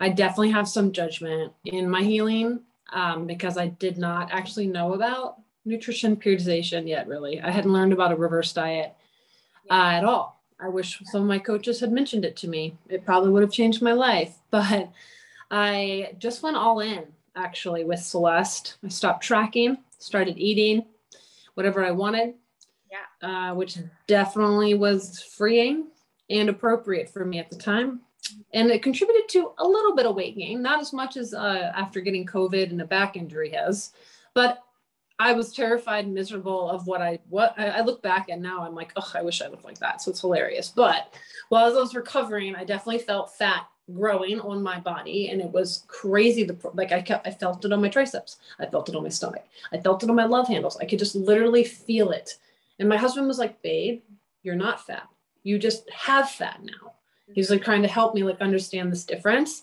[0.00, 2.60] I definitely have some judgment in my healing
[2.92, 7.40] um, because I did not actually know about nutrition periodization yet, really.
[7.40, 8.94] I hadn't learned about a reverse diet
[9.70, 10.40] uh, at all.
[10.60, 12.76] I wish some of my coaches had mentioned it to me.
[12.88, 14.34] It probably would have changed my life.
[14.50, 14.90] But
[15.50, 17.04] I just went all in
[17.36, 18.76] actually with Celeste.
[18.84, 20.84] I stopped tracking, started eating
[21.54, 22.34] whatever I wanted.
[22.90, 23.50] Yeah.
[23.50, 25.88] Uh, which definitely was freeing
[26.30, 28.00] and appropriate for me at the time.
[28.54, 31.72] And it contributed to a little bit of weight gain, not as much as uh,
[31.74, 33.92] after getting COVID and a back injury has,
[34.34, 34.62] but
[35.20, 38.74] I was terrified and miserable of what I what I, look back and now I'm
[38.74, 40.00] like, oh, I wish I looked like that.
[40.00, 40.68] So it's hilarious.
[40.68, 41.12] But
[41.48, 45.84] while I was recovering, I definitely felt fat growing on my body and it was
[45.88, 48.36] crazy the like i kept i felt it on my triceps.
[48.60, 49.44] I felt it on my stomach.
[49.72, 50.76] I felt it on my love handles.
[50.76, 52.36] I could just literally feel it.
[52.78, 54.02] And my husband was like babe
[54.42, 55.08] you're not fat.
[55.42, 56.87] You just have fat now
[57.34, 59.62] he's like trying to help me like understand this difference.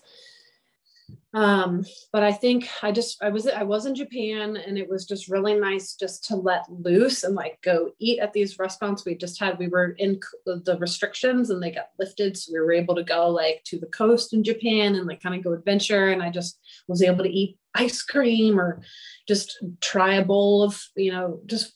[1.33, 5.05] Um but i think i just i was i was in japan and it was
[5.05, 9.15] just really nice just to let loose and like go eat at these restaurants we
[9.15, 9.59] just had.
[9.59, 13.29] We were in the restrictions and they got lifted so we were able to go
[13.29, 16.57] like to the coast in japan and like kind of go adventure and i just
[16.87, 18.81] was able to eat ice cream or
[19.27, 21.73] just try a bowl of you know just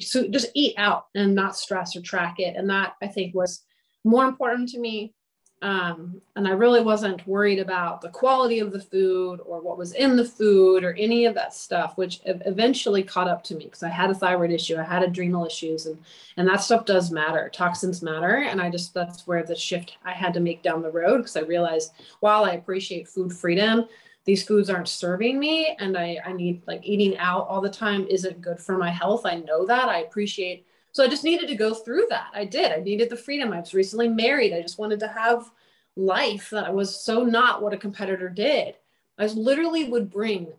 [0.00, 2.56] so just eat out and not stress or track it.
[2.56, 3.64] And that i think was
[4.08, 5.14] more important to me
[5.60, 9.92] um, and I really wasn't worried about the quality of the food or what was
[9.92, 13.82] in the food or any of that stuff, which eventually caught up to me because
[13.82, 15.98] I had a thyroid issue, I had adrenal issues, and
[16.36, 17.50] and that stuff does matter.
[17.52, 20.92] Toxins matter, and I just that's where the shift I had to make down the
[20.92, 23.86] road because I realized while I appreciate food freedom,
[24.26, 28.06] these foods aren't serving me, and I I need like eating out all the time
[28.08, 29.26] isn't good for my health.
[29.26, 29.88] I know that.
[29.88, 32.28] I appreciate so I just needed to go through that.
[32.34, 32.72] I did.
[32.72, 33.52] I needed the freedom.
[33.52, 34.52] I was recently married.
[34.52, 35.50] I just wanted to have
[35.96, 38.76] life that was so not what a competitor did.
[39.18, 40.52] I literally would bring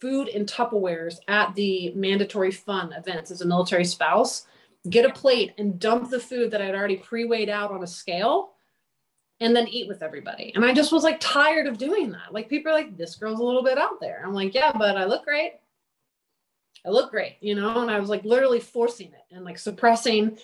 [0.00, 4.46] food in Tupperwares at the mandatory fun events as a military spouse,
[4.90, 8.52] get a plate and dump the food that I'd already pre-weighed out on a scale
[9.40, 10.52] and then eat with everybody.
[10.54, 12.32] And I just was like tired of doing that.
[12.32, 14.22] Like people are like, this girl's a little bit out there.
[14.24, 15.54] I'm like, yeah, but I look great.
[16.86, 20.38] I look great, you know, and I was like literally forcing it and like suppressing.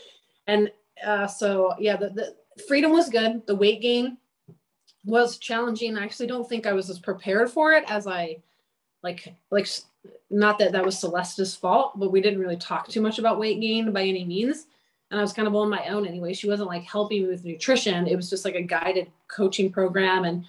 [0.46, 0.70] And
[1.04, 3.46] uh, so, yeah, the, the freedom was good.
[3.46, 4.18] The weight gain
[5.04, 5.96] was challenging.
[5.96, 8.38] I actually don't think I was as prepared for it as I
[9.02, 9.68] like, like,
[10.30, 13.60] not that that was Celeste's fault, but we didn't really talk too much about weight
[13.60, 14.66] gain by any means.
[15.10, 16.32] And I was kind of on my own anyway.
[16.32, 18.06] She wasn't like helping me with nutrition.
[18.06, 20.24] It was just like a guided coaching program.
[20.24, 20.44] And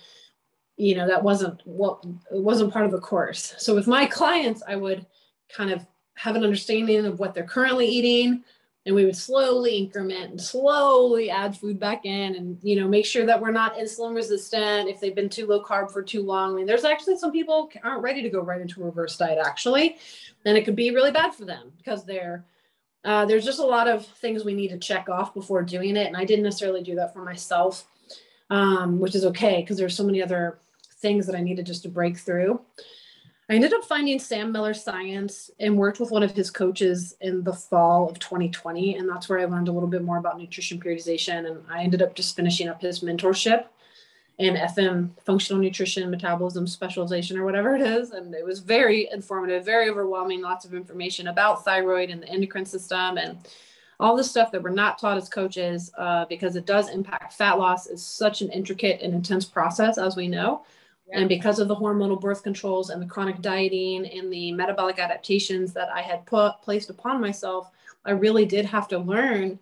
[0.78, 4.64] you know that wasn't what it wasn't part of the course so with my clients
[4.68, 5.06] i would
[5.54, 5.86] kind of
[6.16, 8.44] have an understanding of what they're currently eating.
[8.86, 13.06] And we would slowly increment and slowly add food back in and you know make
[13.06, 16.52] sure that we're not insulin resistant if they've been too low carb for too long.
[16.52, 19.40] I mean there's actually some people aren't ready to go right into a reverse diet
[19.44, 19.98] actually.
[20.44, 22.44] And it could be really bad for them because they're
[23.06, 26.08] uh, there's just a lot of things we need to check off before doing it.
[26.08, 27.86] And i didn't necessarily do that for myself
[28.50, 30.60] um, which is okay because there's so many other
[30.98, 32.60] things that i needed just to break through
[33.54, 37.44] I ended up finding Sam Miller Science and worked with one of his coaches in
[37.44, 38.96] the fall of 2020.
[38.96, 41.46] And that's where I learned a little bit more about nutrition periodization.
[41.46, 43.66] And I ended up just finishing up his mentorship
[44.40, 48.10] in FM functional nutrition, metabolism specialization, or whatever it is.
[48.10, 52.66] And it was very informative, very overwhelming, lots of information about thyroid and the endocrine
[52.66, 53.38] system and
[54.00, 57.60] all the stuff that we're not taught as coaches uh, because it does impact fat
[57.60, 60.64] loss is such an intricate and intense process, as we know.
[61.12, 65.74] And because of the hormonal birth controls and the chronic dieting and the metabolic adaptations
[65.74, 67.70] that I had put placed upon myself,
[68.06, 69.60] I really did have to learn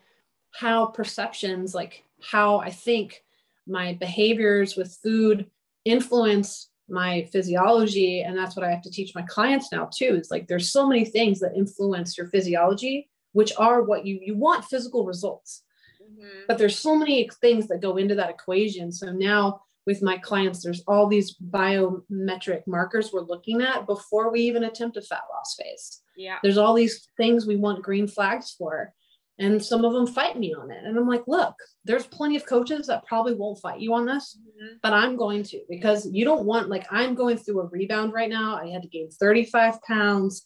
[0.52, 3.24] how perceptions, like how I think
[3.68, 5.50] my behaviors with food
[5.86, 8.22] influence my physiology.
[8.22, 10.16] And that's what I have to teach my clients now too.
[10.16, 14.36] Is like there's so many things that influence your physiology, which are what you you
[14.36, 15.64] want physical results.
[16.02, 16.42] Mm-hmm.
[16.48, 18.92] But there's so many things that go into that equation.
[18.92, 24.42] So now with my clients, there's all these biometric markers we're looking at before we
[24.42, 26.02] even attempt a fat loss phase.
[26.16, 26.38] Yeah.
[26.44, 28.94] There's all these things we want green flags for.
[29.40, 30.84] And some of them fight me on it.
[30.84, 34.38] And I'm like, look, there's plenty of coaches that probably won't fight you on this,
[34.38, 34.76] mm-hmm.
[34.84, 38.30] but I'm going to because you don't want, like, I'm going through a rebound right
[38.30, 38.56] now.
[38.56, 40.46] I had to gain 35 pounds.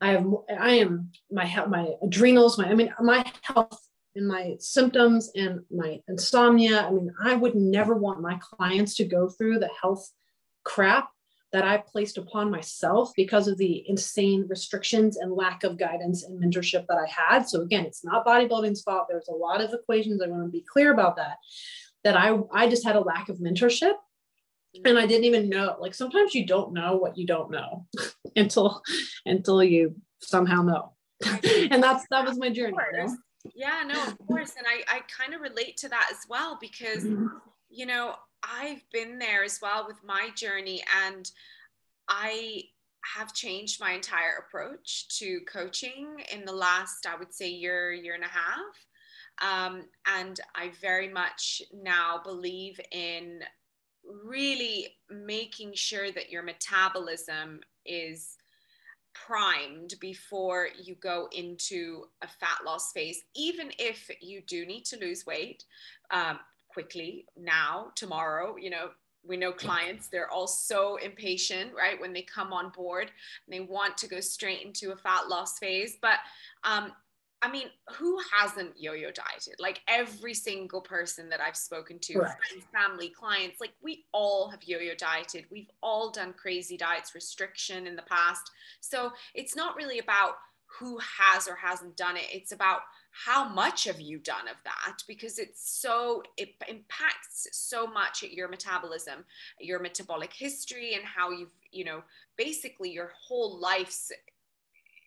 [0.00, 3.80] I have, I am, my, my adrenals, my, I mean, my health
[4.16, 6.86] and my symptoms and my insomnia.
[6.86, 10.10] I mean, I would never want my clients to go through the health
[10.64, 11.10] crap
[11.52, 16.40] that I placed upon myself because of the insane restrictions and lack of guidance and
[16.40, 17.48] mentorship that I had.
[17.48, 19.06] So again, it's not bodybuilding's fault.
[19.08, 20.22] There's a lot of equations.
[20.22, 21.36] I want to be clear about that.
[22.04, 23.94] That I I just had a lack of mentorship
[24.84, 25.76] and I didn't even know.
[25.80, 27.86] Like sometimes you don't know what you don't know
[28.36, 28.82] until
[29.26, 30.92] until you somehow know.
[31.70, 32.76] and that's that was my journey.
[32.92, 33.16] You know?
[33.54, 34.54] Yeah, no, of course.
[34.56, 37.04] And I, I kind of relate to that as well because,
[37.68, 41.30] you know, I've been there as well with my journey and
[42.08, 42.64] I
[43.16, 48.14] have changed my entire approach to coaching in the last, I would say, year, year
[48.14, 48.76] and a half.
[49.42, 53.40] Um, and I very much now believe in
[54.24, 58.36] really making sure that your metabolism is
[59.14, 64.98] primed before you go into a fat loss phase, even if you do need to
[64.98, 65.64] lose weight
[66.10, 66.38] um,
[66.68, 68.90] quickly now, tomorrow, you know.
[69.22, 72.00] We know clients, they're all so impatient, right?
[72.00, 73.10] When they come on board
[73.46, 75.98] and they want to go straight into a fat loss phase.
[76.00, 76.20] But
[76.64, 76.92] um,
[77.42, 79.54] I mean, who hasn't yo-yo dieted?
[79.58, 84.62] Like every single person that I've spoken to, friends, family, clients, like we all have
[84.62, 85.46] yo-yo dieted.
[85.50, 88.50] We've all done crazy diets, restriction in the past.
[88.80, 90.34] So it's not really about
[90.78, 92.26] who has or hasn't done it.
[92.30, 92.80] It's about
[93.10, 98.32] how much have you done of that because it's so it impacts so much at
[98.32, 99.24] your metabolism,
[99.58, 102.02] your metabolic history and how you've, you know,
[102.36, 104.12] basically your whole life's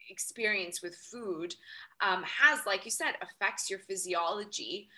[0.09, 1.55] experience with food
[2.01, 4.89] um, has, like you said, affects your physiology,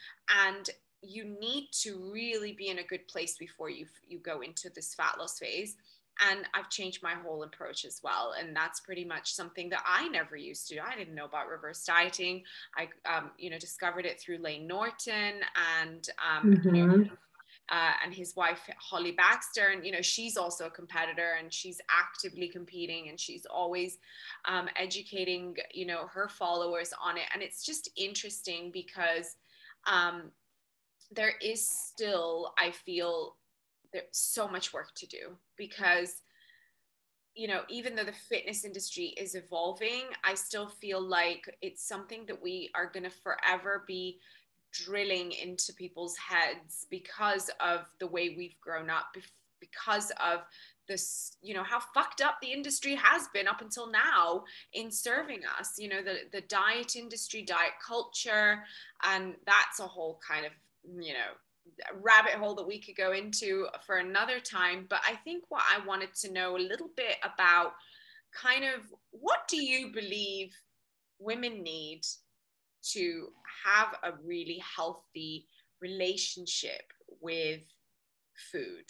[0.45, 0.69] and
[1.01, 4.93] you need to really be in a good place before you you go into this
[4.93, 5.75] fat loss phase.
[6.29, 10.07] And I've changed my whole approach as well, and that's pretty much something that I
[10.07, 10.79] never used to.
[10.79, 12.43] I didn't know about reverse dieting.
[12.77, 15.41] I, um, you know, discovered it through Layne Norton
[15.81, 17.13] and um, mm-hmm.
[17.69, 21.81] Uh, and his wife Holly Baxter, and you know she's also a competitor and she's
[21.89, 23.97] actively competing and she's always
[24.45, 29.35] um, educating you know her followers on it, and it's just interesting because
[29.87, 30.31] um,
[31.11, 33.35] there is still I feel
[33.93, 36.21] there's so much work to do because
[37.35, 42.25] you know even though the fitness industry is evolving i still feel like it's something
[42.25, 44.19] that we are going to forever be
[44.83, 49.15] drilling into people's heads because of the way we've grown up
[49.59, 50.41] because of
[50.87, 55.41] this you know how fucked up the industry has been up until now in serving
[55.59, 58.59] us you know the the diet industry diet culture
[59.03, 60.51] and that's a whole kind of
[61.01, 61.31] you know
[62.01, 64.85] rabbit hole that we could go into for another time.
[64.87, 67.73] But i think what i wanted to know a little bit about
[68.31, 70.53] kind of what do you believe
[71.19, 72.01] women need
[72.93, 73.29] to
[73.65, 75.47] have a really healthy
[75.81, 76.83] relationship
[77.21, 77.61] with
[78.51, 78.85] food?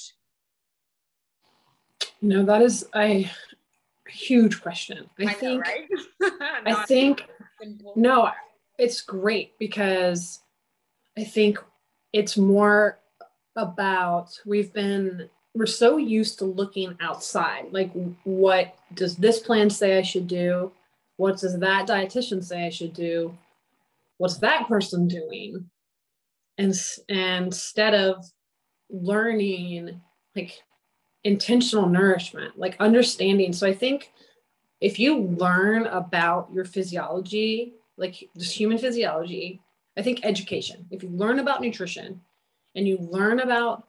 [2.21, 3.29] You know, that is a
[4.07, 5.09] huge question.
[5.19, 6.63] I, I think, know, right?
[6.65, 7.25] I think,
[7.95, 8.29] no,
[8.77, 10.39] it's great because
[11.17, 11.59] I think
[12.13, 12.99] it's more
[13.55, 17.91] about we've been we're so used to looking outside like
[18.25, 20.71] what does this plan say i should do
[21.15, 23.37] what does that dietitian say i should do
[24.18, 25.70] what's that person doing?
[26.57, 26.74] And,
[27.09, 28.26] and instead of
[28.89, 30.01] learning
[30.36, 30.59] like
[31.24, 33.51] intentional nourishment like understanding.
[33.51, 34.11] So i think
[34.80, 39.59] if you learn about your physiology like just human physiology
[39.97, 42.22] i think education if you learn about nutrition
[42.76, 43.88] and you learn about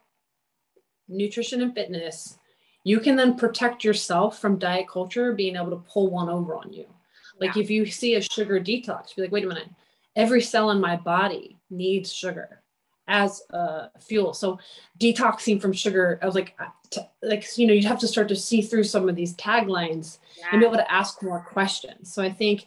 [1.09, 2.39] nutrition and fitness
[2.87, 6.73] you can then protect yourself from diet culture being able to pull one over on
[6.73, 6.87] you.
[7.41, 7.63] Like yeah.
[7.65, 9.69] if you see a sugar detox be like wait a minute
[10.17, 12.63] every cell in my body needs sugar
[13.09, 14.35] as a fuel.
[14.35, 14.59] So
[14.99, 18.37] detoxing from sugar, I was like, uh, like you know, you'd have to start to
[18.37, 20.47] see through some of these taglines yeah.
[20.51, 22.13] and be able to ask more questions.
[22.13, 22.67] So I think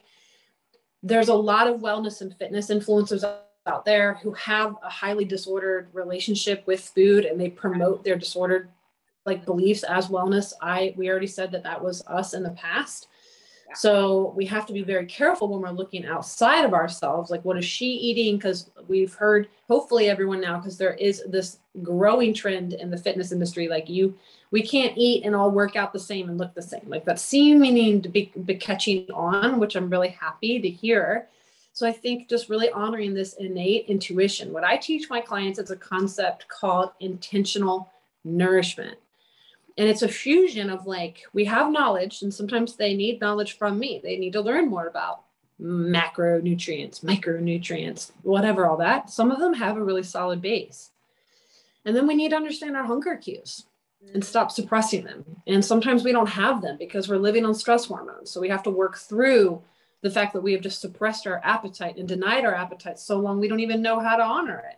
[1.03, 3.23] there's a lot of wellness and fitness influencers
[3.65, 8.69] out there who have a highly disordered relationship with food and they promote their disordered
[9.25, 10.53] like beliefs as wellness.
[10.61, 13.07] I we already said that that was us in the past.
[13.75, 17.29] So we have to be very careful when we're looking outside of ourselves.
[17.29, 18.37] Like, what is she eating?
[18.37, 23.31] Because we've heard, hopefully, everyone now, because there is this growing trend in the fitness
[23.31, 23.67] industry.
[23.67, 24.17] Like, you,
[24.51, 26.85] we can't eat and all work out the same and look the same.
[26.87, 31.27] Like, that's seeming to be, be catching on, which I'm really happy to hear.
[31.73, 34.51] So I think just really honoring this innate intuition.
[34.51, 37.91] What I teach my clients is a concept called intentional
[38.25, 38.97] nourishment
[39.79, 43.79] and it's a fusion of like we have knowledge and sometimes they need knowledge from
[43.79, 45.23] me they need to learn more about
[45.59, 50.91] macronutrients micronutrients whatever all that some of them have a really solid base
[51.85, 53.65] and then we need to understand our hunger cues
[54.13, 55.25] and stop suppressing them.
[55.47, 58.31] And sometimes we don't have them because we're living on stress hormones.
[58.31, 59.61] So we have to work through
[60.01, 63.39] the fact that we have just suppressed our appetite and denied our appetite so long
[63.39, 64.77] we don't even know how to honor it.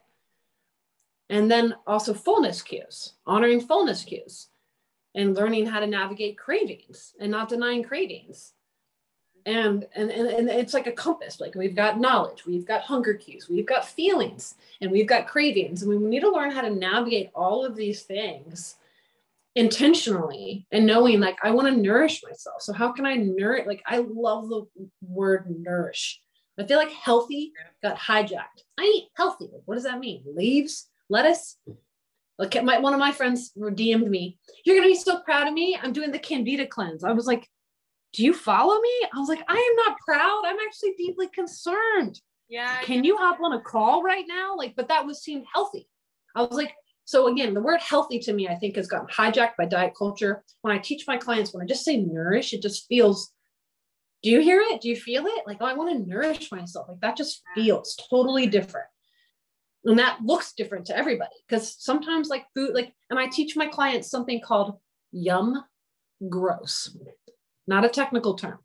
[1.30, 4.48] And then also fullness cues, honoring fullness cues
[5.16, 8.54] and learning how to navigate cravings and not denying cravings.
[9.46, 11.40] And, and, and, and it's like a compass.
[11.40, 15.82] Like we've got knowledge, we've got hunger cues, we've got feelings, and we've got cravings.
[15.82, 18.76] And we need to learn how to navigate all of these things
[19.56, 22.62] intentionally and knowing like I want to nourish myself.
[22.62, 23.66] So how can I nourish?
[23.68, 24.66] Like I love the
[25.02, 26.22] word nourish.
[26.60, 28.64] I feel like healthy got hijacked.
[28.78, 29.50] I eat healthy.
[29.52, 30.24] Like, what does that mean?
[30.26, 31.58] Leaves, lettuce.
[32.42, 34.40] Like my, one of my friends DM'd me.
[34.66, 35.78] You're gonna be so proud of me.
[35.80, 37.04] I'm doing the Candida cleanse.
[37.04, 37.48] I was like,
[38.14, 39.08] do you follow me?
[39.14, 40.42] I was like, I am not proud.
[40.46, 42.20] I'm actually deeply concerned.
[42.50, 42.82] Yeah.
[42.82, 44.56] Can you hop on a call right now?
[44.58, 45.88] Like, but that was seemed healthy.
[46.36, 46.74] I was like,
[47.06, 50.44] so again, the word healthy to me, I think, has gotten hijacked by diet culture.
[50.62, 53.32] When I teach my clients, when I just say nourish, it just feels.
[54.24, 54.82] Do you hear it?
[54.82, 55.44] Do you feel it?
[55.46, 56.88] Like, oh, I want to nourish myself.
[56.90, 58.88] Like that just feels totally different.
[59.84, 63.68] And that looks different to everybody because sometimes, like food, like, and I teach my
[63.68, 64.78] clients something called
[65.12, 65.64] yum
[66.30, 66.96] gross,
[67.68, 68.60] not a technical term.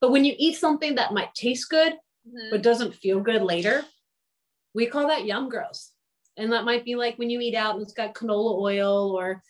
[0.00, 2.50] But when you eat something that might taste good, mm-hmm.
[2.50, 3.84] but doesn't feel good later,
[4.74, 5.90] we call that yum gross.
[6.36, 9.42] And that might be like when you eat out and it's got canola oil or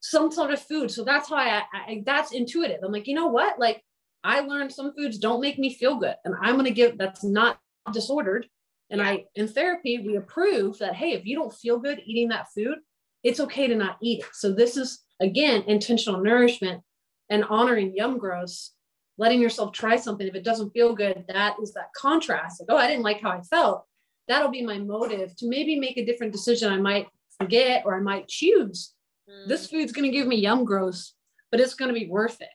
[0.00, 0.90] some sort of food.
[0.90, 2.80] So that's how I, I that's intuitive.
[2.82, 3.58] I'm like, you know what?
[3.58, 3.82] Like
[4.22, 6.16] I learned some foods don't make me feel good.
[6.24, 7.58] And I'm going to give that's not
[7.92, 8.46] disordered.
[8.90, 12.48] And I, in therapy, we approve that, hey, if you don't feel good eating that
[12.54, 12.78] food,
[13.22, 14.30] it's okay to not eat it.
[14.32, 16.82] So this is, again, intentional nourishment
[17.28, 18.72] and honoring yum gross,
[19.18, 20.26] letting yourself try something.
[20.26, 22.60] If it doesn't feel good, that is that contrast.
[22.60, 23.84] Like, oh, I didn't like how I felt
[24.28, 26.72] that'll be my motive to maybe make a different decision.
[26.72, 27.08] I might
[27.40, 28.92] forget or I might choose.
[29.28, 29.48] Mm.
[29.48, 31.14] This food's going to give me yum gross,
[31.50, 32.48] but it's going to be worth it.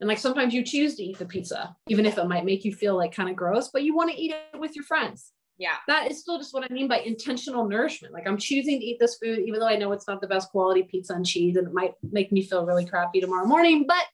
[0.00, 2.74] And like sometimes you choose to eat the pizza, even if it might make you
[2.74, 5.32] feel like kind of gross, but you want to eat it with your friends.
[5.58, 5.74] Yeah.
[5.88, 8.14] That is still just what I mean by intentional nourishment.
[8.14, 10.50] Like I'm choosing to eat this food, even though I know it's not the best
[10.50, 14.04] quality pizza and cheese and it might make me feel really crappy tomorrow morning, but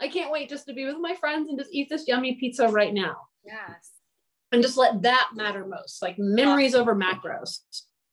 [0.00, 2.68] I can't wait just to be with my friends and just eat this yummy pizza
[2.68, 3.16] right now.
[3.44, 3.92] Yes
[4.52, 7.60] and just let that matter most like memories over macros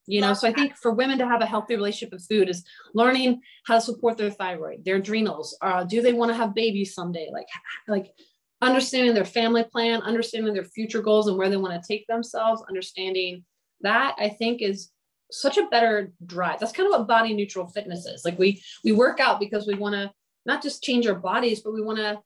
[0.06, 2.64] you know so i think for women to have a healthy relationship with food is
[2.94, 6.94] learning how to support their thyroid their adrenals uh, do they want to have babies
[6.94, 7.46] someday like
[7.88, 8.12] like
[8.60, 12.62] understanding their family plan understanding their future goals and where they want to take themselves
[12.68, 13.44] understanding
[13.80, 14.90] that i think is
[15.30, 18.92] such a better drive that's kind of what body neutral fitness is like we we
[18.92, 20.10] work out because we want to
[20.46, 22.18] not just change our bodies but we want to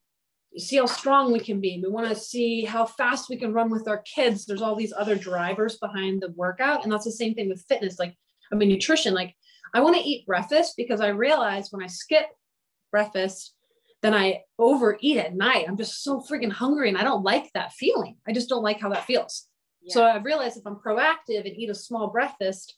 [0.59, 1.81] see how strong we can be.
[1.83, 4.45] We want to see how fast we can run with our kids.
[4.45, 6.83] There's all these other drivers behind the workout.
[6.83, 7.99] And that's the same thing with fitness.
[7.99, 8.17] Like,
[8.53, 9.35] I mean, nutrition, like
[9.75, 12.27] I want to eat breakfast because I realize when I skip
[12.91, 13.55] breakfast,
[14.03, 15.67] then I overeat at night.
[15.69, 18.17] I'm just so freaking hungry and I don't like that feeling.
[18.27, 19.47] I just don't like how that feels.
[19.81, 19.95] Yeah.
[19.95, 22.77] So I've realized if I'm proactive and eat a small breakfast,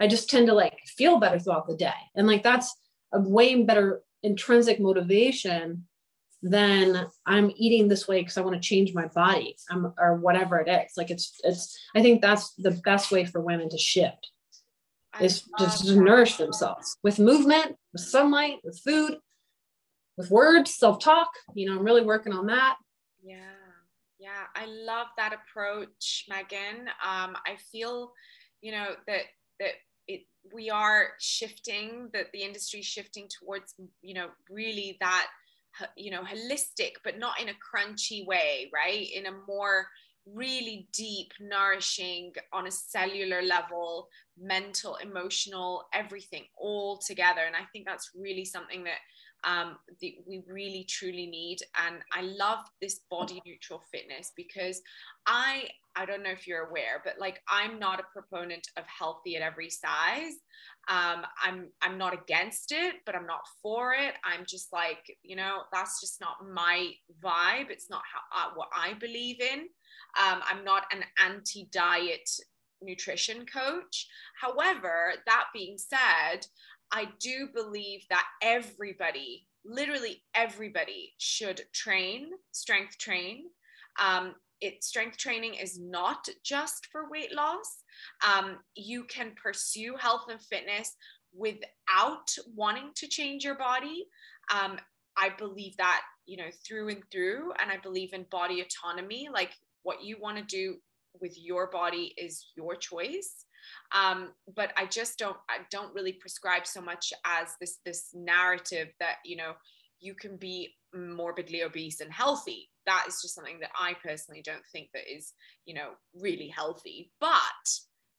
[0.00, 1.92] I just tend to like feel better throughout the day.
[2.16, 2.74] And like that's
[3.12, 5.86] a way better intrinsic motivation
[6.42, 10.58] than I'm eating this way because I want to change my body um, or whatever
[10.58, 10.92] it is.
[10.96, 14.30] Like it's, it's, I think that's the best way for women to shift
[15.20, 19.18] is just to nourish themselves with movement, with sunlight, with food,
[20.16, 22.76] with words, self-talk, you know, I'm really working on that.
[23.22, 23.36] Yeah.
[24.18, 24.44] Yeah.
[24.54, 26.88] I love that approach, Megan.
[27.02, 28.12] Um, I feel,
[28.60, 29.22] you know, that,
[29.60, 29.72] that
[30.06, 30.22] it,
[30.54, 35.26] we are shifting that the industry is shifting towards, you know, really that,
[35.96, 39.86] you know holistic but not in a crunchy way right in a more
[40.26, 44.08] really deep nourishing on a cellular level
[44.40, 48.98] mental emotional everything all together and i think that's really something that
[49.44, 49.76] um,
[50.26, 51.58] we really truly need.
[51.86, 54.80] And i love this body neutral fitness because
[55.26, 59.36] i i don't know if you're aware but like i'm not a proponent of healthy
[59.36, 60.34] at every size.
[60.88, 64.14] Um, i'm i'm not against it but i'm not for it.
[64.24, 66.90] I'm just like you know that's just not my
[67.22, 67.70] vibe.
[67.70, 69.60] It's not how uh, what i believe in.
[70.22, 72.28] Um, i'm not an anti-diet
[72.82, 74.08] nutrition coach.
[74.40, 76.46] However that being said
[76.92, 83.44] I do believe that everybody, literally everybody, should train, strength train.
[84.00, 87.82] Um, it strength training is not just for weight loss.
[88.26, 90.94] Um, you can pursue health and fitness
[91.34, 94.06] without wanting to change your body.
[94.52, 94.78] Um,
[95.16, 99.28] I believe that you know through and through, and I believe in body autonomy.
[99.32, 99.50] Like
[99.82, 100.76] what you want to do
[101.20, 103.44] with your body is your choice.
[103.92, 108.88] Um, but i just don't i don't really prescribe so much as this this narrative
[109.00, 109.52] that you know
[110.00, 112.68] you can be morbidly obese and healthy.
[112.86, 115.32] That is just something that i personally don't think that is
[115.64, 117.10] you know really healthy.
[117.20, 117.30] But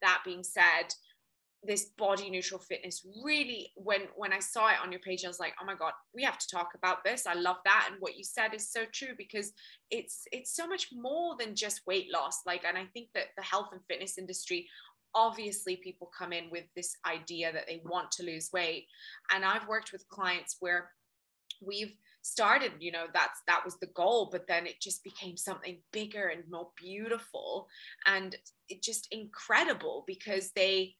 [0.02, 0.94] that being said
[1.64, 5.40] this body neutral fitness really when when i saw it on your page i was
[5.40, 7.26] like oh my god we have to talk about this.
[7.28, 7.90] I love that.
[7.92, 9.52] And what you said is so true because
[9.92, 12.42] it's it's so much more than just weight loss.
[12.46, 14.68] Like and i think that the health and fitness industry
[15.16, 18.86] obviously people come in with this idea that they want to lose weight.
[19.34, 20.92] And i've worked with clients where
[21.66, 25.78] we've started you know that's that was the goal but then it just became something
[25.94, 27.68] bigger and more beautiful
[28.08, 28.36] and
[28.68, 30.96] it just incredible because they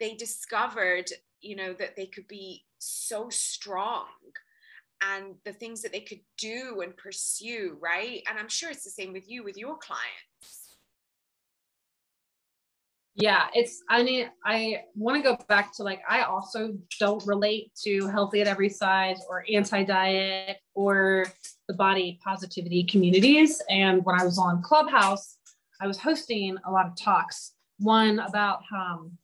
[0.00, 1.04] they discovered
[1.42, 4.06] you know that they could be so strong
[5.02, 8.22] and the things that they could do and pursue right?
[8.26, 10.29] And i'm sure it's the same with you with your clients
[13.20, 17.72] yeah it's i mean i want to go back to like i also don't relate
[17.74, 21.26] to healthy at every size or anti-diet or
[21.68, 25.36] the body positivity communities and when i was on clubhouse
[25.80, 29.16] i was hosting a lot of talks one about um,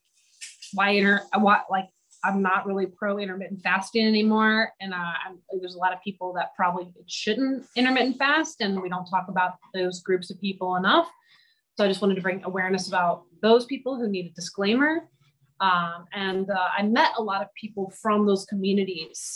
[0.73, 1.89] why inter why like
[2.25, 5.13] I'm not really pro intermittent fasting anymore, and uh,
[5.61, 9.55] there's a lot of people that probably shouldn't intermittent fast, and we don't talk about
[9.73, 11.09] those groups of people enough.
[11.77, 15.09] So I just wanted to bring awareness about those people who need a disclaimer.
[15.61, 19.35] Um, and uh, I met a lot of people from those communities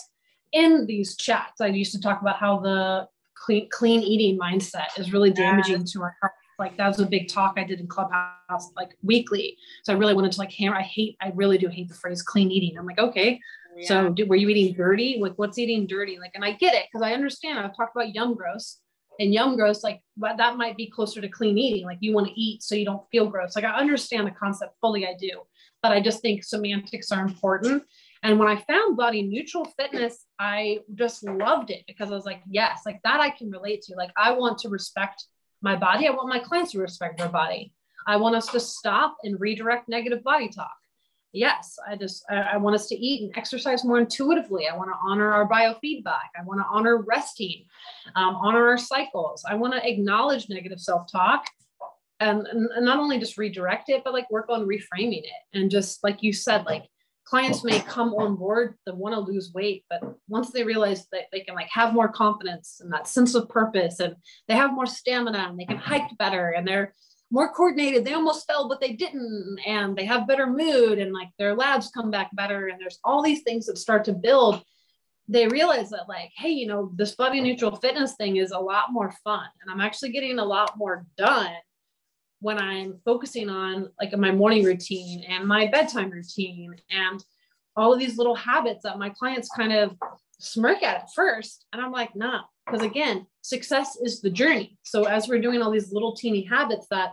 [0.53, 1.61] in these chats.
[1.61, 6.03] I used to talk about how the clean clean eating mindset is really damaging to
[6.03, 9.57] our health like that was a big talk I did in Clubhouse like weekly.
[9.83, 10.77] So I really wanted to like hammer.
[10.77, 12.79] I hate, I really do hate the phrase clean eating.
[12.79, 13.41] I'm like, okay,
[13.77, 13.89] yeah.
[13.89, 15.19] so do, were you eating dirty?
[15.19, 16.19] Like what's eating dirty?
[16.19, 17.59] Like, and I get it because I understand.
[17.59, 18.79] I've talked about yum gross
[19.21, 21.85] and yum gross, like but that might be closer to clean eating.
[21.85, 23.55] Like you want to eat so you don't feel gross.
[23.55, 25.07] Like I understand the concept fully.
[25.07, 25.43] I do,
[25.83, 27.85] but I just think semantics are important.
[28.23, 32.43] And when I found body neutral fitness, I just loved it because I was like,
[32.51, 33.95] yes, like that I can relate to.
[33.95, 35.25] Like I want to respect
[35.63, 36.09] my body.
[36.09, 37.73] I want my clients to respect their body.
[38.07, 40.80] I want us to stop and redirect negative body talk.
[41.33, 44.67] Yes, I just I, I want us to eat and exercise more intuitively.
[44.67, 46.31] I want to honor our biofeedback.
[46.37, 47.67] I want to honor resting,
[48.17, 49.45] um, honor our cycles.
[49.49, 51.47] I want to acknowledge negative self-talk
[52.19, 55.31] and, and not only just redirect it, but like work on reframing it.
[55.55, 56.85] And just like you said, like
[57.25, 61.27] clients may come on board that want to lose weight but once they realize that
[61.31, 64.17] they can like have more confidence and that sense of purpose and
[64.49, 66.93] they have more stamina and they can hike better and they're
[67.31, 71.29] more coordinated they almost fell but they didn't and they have better mood and like
[71.39, 74.63] their labs come back better and there's all these things that start to build
[75.29, 78.93] they realize that like hey you know this body neutral fitness thing is a lot
[78.93, 81.53] more fun and i'm actually getting a lot more done
[82.41, 87.23] when I'm focusing on like my morning routine and my bedtime routine and
[87.77, 89.97] all of these little habits that my clients kind of
[90.39, 91.67] smirk at at first.
[91.73, 94.79] And I'm like, nah, because again, success is the journey.
[94.83, 97.13] So as we're doing all these little teeny habits that,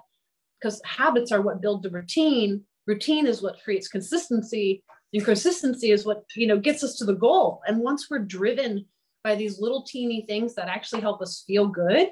[0.59, 4.83] because habits are what build the routine, routine is what creates consistency
[5.13, 7.61] and consistency is what, you know, gets us to the goal.
[7.67, 8.85] And once we're driven
[9.23, 12.09] by these little teeny things that actually help us feel good,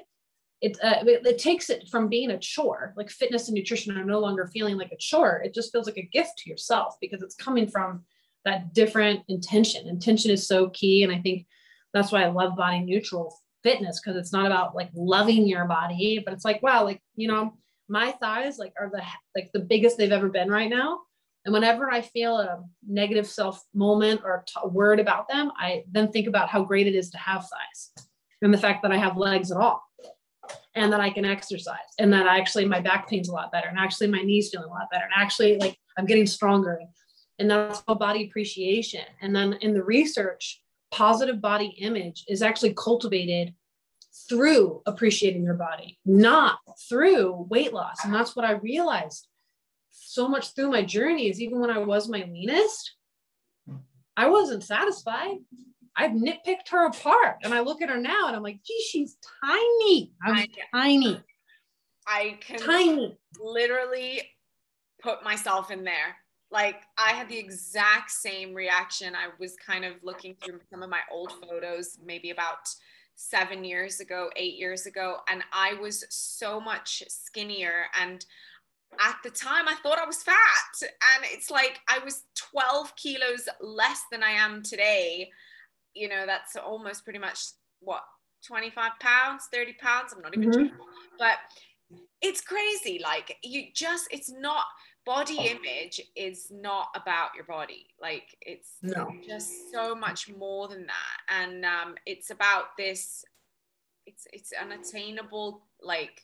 [0.62, 4.04] it, uh, it, it takes it from being a chore like fitness and nutrition are
[4.04, 5.42] no longer feeling like a chore.
[5.44, 8.04] It just feels like a gift to yourself because it's coming from
[8.46, 9.86] that different intention.
[9.86, 11.46] Intention is so key and i think
[11.92, 16.22] that's why i love body neutral fitness because it's not about like loving your body
[16.24, 17.52] but it's like wow like you know
[17.88, 19.02] my thighs like are the
[19.34, 21.00] like the biggest they've ever been right now.
[21.44, 26.10] And whenever i feel a negative self moment or a word about them i then
[26.10, 28.04] think about how great it is to have thighs
[28.42, 29.80] and the fact that i have legs at all
[30.74, 33.78] and that I can exercise and that actually my back pain's a lot better and
[33.78, 36.80] actually my knees feeling a lot better and actually like I'm getting stronger.
[37.38, 39.04] And that's called body appreciation.
[39.20, 43.54] And then in the research positive body image is actually cultivated
[44.28, 49.28] through appreciating your body not through weight loss and that's what I realized
[49.90, 52.92] so much through my journey is even when I was my leanest
[54.16, 55.36] I wasn't satisfied
[55.96, 57.38] I've nitpicked her apart.
[57.42, 60.12] And I look at her now and I'm like, gee, she's tiny.
[60.22, 61.20] I'm tiny.
[62.06, 63.18] I can tiny.
[63.40, 64.22] literally
[65.02, 66.16] put myself in there.
[66.50, 69.14] Like I had the exact same reaction.
[69.14, 72.68] I was kind of looking through some of my old photos, maybe about
[73.16, 77.86] seven years ago, eight years ago, and I was so much skinnier.
[78.00, 78.24] And
[79.04, 80.36] at the time, I thought I was fat.
[80.82, 85.30] And it's like I was 12 kilos less than I am today
[85.96, 87.40] you know, that's almost pretty much
[87.80, 88.02] what
[88.46, 90.12] 25 pounds, 30 pounds.
[90.14, 90.66] I'm not even mm-hmm.
[90.66, 90.76] sure,
[91.18, 91.38] but
[92.20, 93.00] it's crazy.
[93.02, 94.64] Like you just, it's not
[95.06, 97.86] body image is not about your body.
[98.02, 99.10] Like it's no.
[99.26, 101.40] just so much more than that.
[101.40, 103.24] And um, it's about this
[104.04, 106.22] it's it's unattainable like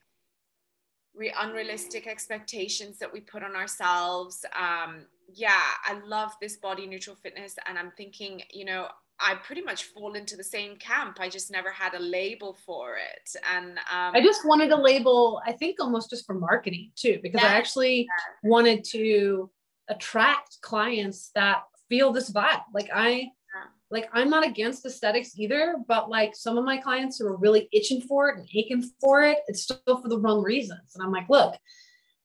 [1.14, 4.44] re- unrealistic expectations that we put on ourselves.
[4.58, 7.56] Um yeah i love this body neutral fitness.
[7.66, 8.88] And i'm thinking you know
[9.22, 11.18] I pretty much fall into the same camp.
[11.20, 13.36] I just never had a label for it.
[13.54, 17.40] And um, I just wanted a label, I think almost just for marketing too, because
[17.40, 17.48] yeah.
[17.48, 18.48] I actually yeah.
[18.50, 19.48] wanted to
[19.88, 22.62] attract clients that feel this vibe.
[22.74, 23.68] Like I, yeah.
[23.90, 27.68] like I'm not against aesthetics either, but like some of my clients who are really
[27.72, 30.94] itching for it and aching for it, it's still for the wrong reasons.
[30.94, 31.54] And I'm like, look,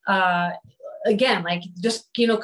[0.08, 0.52] uh,
[1.06, 2.42] again, like just, you know,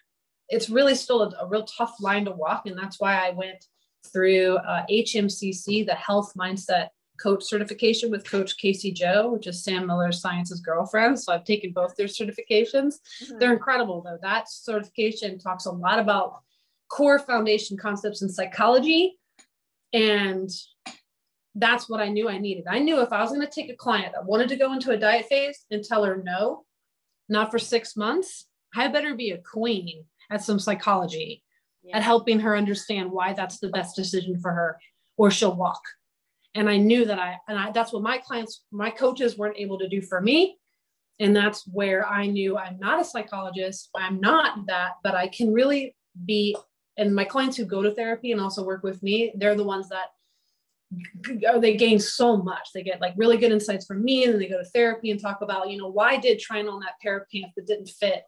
[0.48, 2.66] it's really still a, a real tough line to walk.
[2.66, 3.64] And that's why I went
[4.06, 6.88] through uh, HMCC, the Health Mindset
[7.20, 11.18] Coach certification with Coach Casey Joe, which is Sam Miller Science's girlfriend.
[11.18, 12.94] So I've taken both their certifications.
[13.22, 13.38] Mm-hmm.
[13.38, 14.18] They're incredible, though.
[14.22, 16.40] That certification talks a lot about
[16.88, 19.18] core foundation concepts in psychology.
[19.92, 20.48] And
[21.54, 22.64] that's what I knew I needed.
[22.68, 24.92] I knew if I was going to take a client that wanted to go into
[24.92, 26.64] a diet phase and tell her no,
[27.28, 28.46] not for six months,
[28.76, 31.42] I better be a queen at some psychology
[31.82, 31.96] yeah.
[31.96, 34.78] at helping her understand why that's the best decision for her
[35.16, 35.80] or she'll walk.
[36.54, 39.78] And i knew that i and I, that's what my clients my coaches weren't able
[39.78, 40.58] to do for me.
[41.20, 45.52] And that's where i knew i'm not a psychologist i'm not that but i can
[45.52, 46.56] really be
[46.96, 49.88] and my clients who go to therapy and also work with me they're the ones
[49.88, 50.08] that
[51.48, 52.68] oh, they gain so much.
[52.72, 55.20] They get like really good insights from me and then they go to therapy and
[55.20, 58.22] talk about you know why did trying on that pair of pants that didn't fit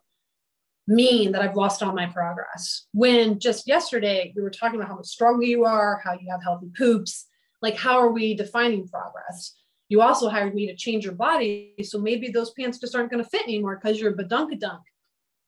[0.87, 2.87] mean that I've lost all my progress.
[2.93, 6.43] When just yesterday we were talking about how much stronger you are, how you have
[6.43, 7.27] healthy poops,
[7.61, 9.55] like how are we defining progress?
[9.89, 11.75] You also hired me to change your body.
[11.83, 14.81] So maybe those pants just aren't going to fit anymore because your badunkadunk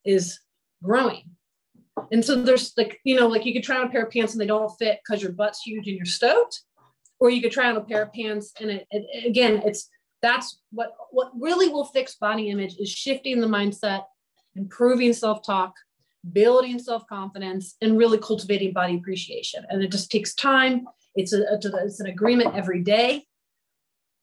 [0.05, 0.39] is
[0.83, 1.31] growing.
[2.11, 4.33] And so there's like, you know, like you could try on a pair of pants
[4.33, 6.61] and they don't fit because your butt's huge and you're stoked.
[7.19, 9.89] Or you could try on a pair of pants and it, it again, it's
[10.21, 14.03] that's what what really will fix body image is shifting the mindset
[14.55, 15.73] improving self talk,
[16.31, 19.65] building self confidence, and really cultivating body appreciation.
[19.69, 20.85] And it just takes time.
[21.15, 23.25] It's a, it's an agreement every day.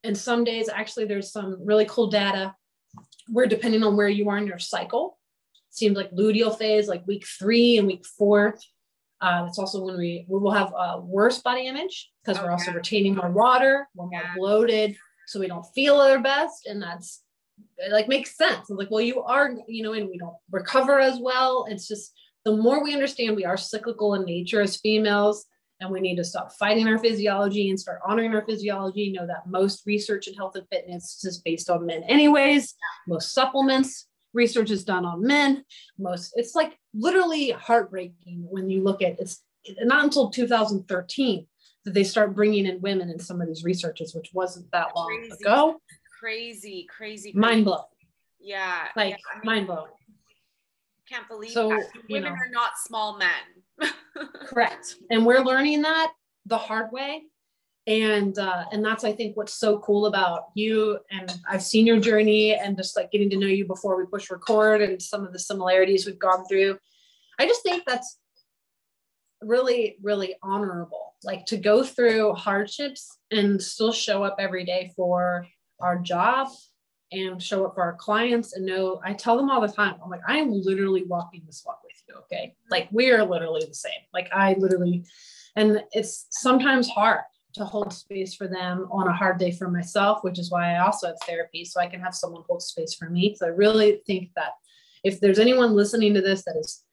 [0.03, 2.55] And some days, actually, there's some really cool data
[3.29, 5.19] where, depending on where you are in your cycle,
[5.71, 8.59] seems like luteal phase, like week three and week four.
[9.21, 12.73] Uh, it's also when we we will have a worse body image because we're also
[12.73, 14.35] retaining more water, we're more yeah.
[14.35, 17.23] bloated, so we don't feel our best, and that's
[17.91, 18.71] like makes sense.
[18.71, 21.67] I'm like, well, you are, you know, and we don't recover as well.
[21.69, 22.13] It's just
[22.45, 25.47] the more we understand we are cyclical in nature as females,
[25.81, 29.13] and we need to stop fighting our physiology and start honoring our physiology.
[29.13, 32.75] Know that most research in health and fitness is based on men, anyways.
[33.09, 35.65] Most supplements research is done on men.
[35.99, 39.43] Most it's like literally heartbreaking when you look at it's
[39.81, 41.47] not until 2013
[41.85, 45.09] that they start bringing in women in some of these researches, which wasn't that long
[45.09, 45.35] Crazy.
[45.43, 45.81] ago
[46.21, 47.39] crazy, crazy, crazy.
[47.39, 47.83] mind blowing.
[48.39, 49.93] Yeah, like yeah, I mean, mind blowing.
[51.09, 51.89] Can't believe so, that.
[52.09, 53.91] women know, are not small men.
[54.47, 56.13] correct, and we're learning that
[56.47, 57.23] the hard way,
[57.87, 60.99] and uh, and that's I think what's so cool about you.
[61.11, 64.31] And I've seen your journey, and just like getting to know you before we push
[64.31, 66.79] record, and some of the similarities we've gone through.
[67.39, 68.19] I just think that's
[69.43, 75.47] really really honorable like to go through hardships and still show up every day for
[75.81, 76.49] our job
[77.13, 80.11] and show up for our clients and know I tell them all the time, I'm
[80.11, 82.15] like, I am literally walking this walk with you.
[82.23, 82.55] Okay.
[82.71, 83.93] Like we are literally the same.
[84.15, 85.05] Like I literally,
[85.57, 87.23] and it's sometimes hard
[87.55, 90.85] to hold space for them on a hard day for myself, which is why I
[90.85, 91.65] also have therapy.
[91.65, 93.35] So I can have someone hold space for me.
[93.37, 94.53] So I really think that
[95.03, 96.85] if there's anyone listening to this that is,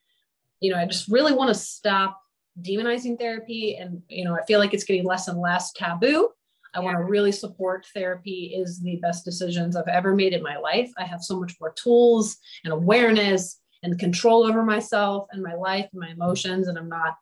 [0.60, 2.20] you know, I just really want to stop
[2.60, 3.76] demonizing therapy.
[3.76, 6.30] And, you know, I feel like it's getting less and less taboo
[6.74, 10.58] I want to really support therapy is the best decisions I've ever made in my
[10.58, 10.92] life.
[10.98, 15.88] I have so much more tools and awareness and control over myself and my life
[15.92, 16.68] and my emotions.
[16.68, 17.16] And I'm not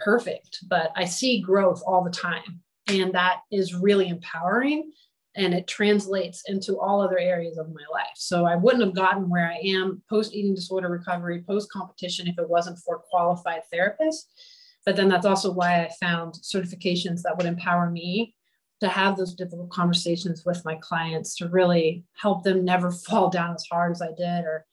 [0.00, 2.60] perfect, but I see growth all the time.
[2.88, 4.92] And that is really empowering.
[5.36, 8.16] And it translates into all other areas of my life.
[8.16, 12.38] So I wouldn't have gotten where I am post eating disorder recovery, post competition, if
[12.38, 14.24] it wasn't for qualified therapists.
[14.84, 18.34] But then that's also why I found certifications that would empower me
[18.80, 23.54] to have those difficult conversations with my clients to really help them never fall down
[23.54, 24.66] as hard as I did or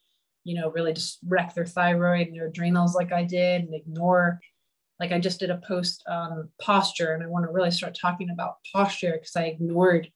[0.44, 4.40] you know really just wreck their thyroid and their adrenals like I did and ignore
[5.00, 8.30] like I just did a post on posture and I want to really start talking
[8.30, 10.10] about posture because I ignored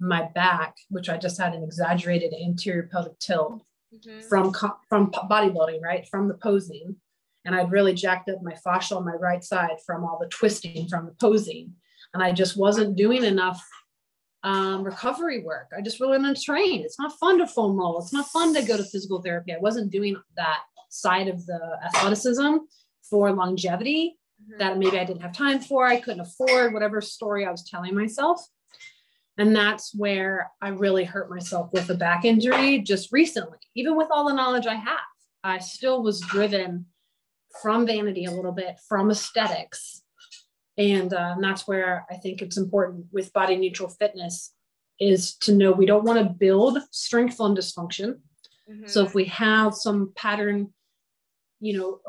[0.00, 3.62] my back which I just had an exaggerated anterior pelvic tilt
[3.94, 4.20] mm-hmm.
[4.28, 4.52] from
[4.88, 6.06] from bodybuilding, right?
[6.08, 6.96] From the posing,
[7.44, 10.88] and I'd really jacked up my fascia on my right side from all the twisting
[10.88, 11.74] from the posing,
[12.14, 13.62] and I just wasn't doing enough
[14.44, 15.70] um, recovery work.
[15.76, 16.82] I just really wanted to train.
[16.82, 17.98] It's not fun to foam roll.
[17.98, 19.52] It's not fun to go to physical therapy.
[19.52, 20.60] I wasn't doing that
[20.90, 22.56] side of the athleticism
[23.08, 24.58] for longevity mm-hmm.
[24.58, 25.86] that maybe I didn't have time for.
[25.86, 28.44] I couldn't afford whatever story I was telling myself.
[29.38, 33.58] And that's where I really hurt myself with a back injury just recently.
[33.74, 34.98] Even with all the knowledge I have,
[35.42, 36.86] I still was driven
[37.62, 40.01] from vanity a little bit, from aesthetics.
[40.90, 44.52] And, uh, and that's where I think it's important with body neutral fitness
[44.98, 48.18] is to know we don't want to build strength on dysfunction.
[48.68, 48.86] Mm-hmm.
[48.86, 50.72] So if we have some pattern,
[51.60, 52.00] you know,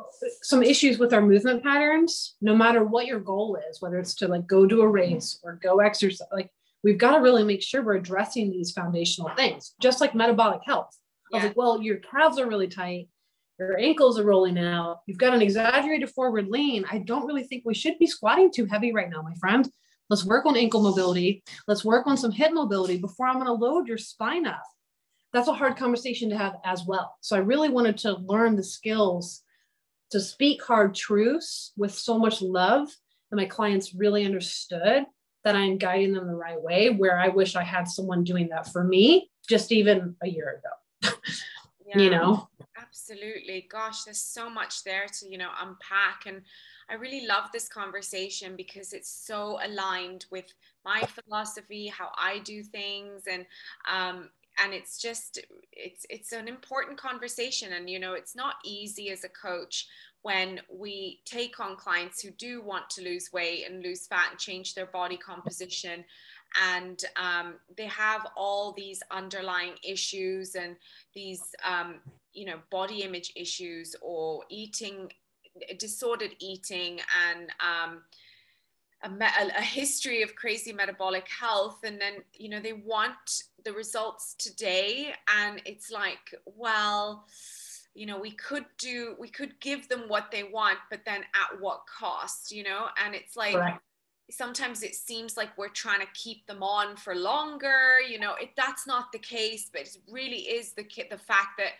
[0.42, 4.28] some issues with our movement patterns, no matter what your goal is, whether it's to
[4.28, 6.50] like go do a race or go exercise, like
[6.84, 10.98] we've got to really make sure we're addressing these foundational things, just like metabolic health.
[11.32, 13.08] I was like, well, your calves are really tight,
[13.68, 16.86] your ankles are rolling out, you've got an exaggerated forward lean.
[16.92, 19.70] I don't really think we should be squatting too heavy right now, my friend.
[20.10, 21.44] Let's work on ankle mobility.
[21.68, 24.64] Let's work on some hip mobility before I'm going to load your spine up.
[25.32, 27.16] That's a hard conversation to have as well.
[27.22, 29.42] So I really wanted to learn the skills
[30.12, 32.88] to speak hard truths with so much love
[33.30, 35.06] that my clients really understood
[35.44, 38.72] that I'm guiding them the right way, where I wish I had someone doing that
[38.72, 41.14] for me just even a year ago.
[41.88, 42.48] yeah, you know?
[42.94, 43.68] Absolutely.
[43.72, 46.28] Gosh, there's so much there to, you know, unpack.
[46.28, 46.42] And
[46.90, 50.46] I really love this conversation because it's so aligned with
[50.86, 53.24] my philosophy, how I do things.
[53.28, 53.48] And,
[53.92, 54.30] um,
[54.64, 55.40] and it's just
[55.72, 59.88] it's it's an important conversation and you know it's not easy as a coach
[60.22, 64.40] when we take on clients who do want to lose weight and lose fat and
[64.40, 66.06] change their body composition
[66.62, 70.76] and um, they have all these underlying issues and
[71.16, 71.96] these um,
[72.34, 75.10] you know body image issues or eating
[75.78, 78.02] disordered eating and um,
[79.04, 81.80] a, a, history of crazy metabolic health.
[81.84, 85.14] And then you know they want the results today.
[85.40, 87.26] And it's like well
[87.96, 91.62] you know we could do we could give them what they want but then at
[91.62, 92.88] what cost you know?
[93.04, 93.80] And it's like right.
[94.32, 98.34] sometimes it seems like we're trying to keep them on for longer you know?
[98.42, 101.74] It that's not the case but it really is the the fact that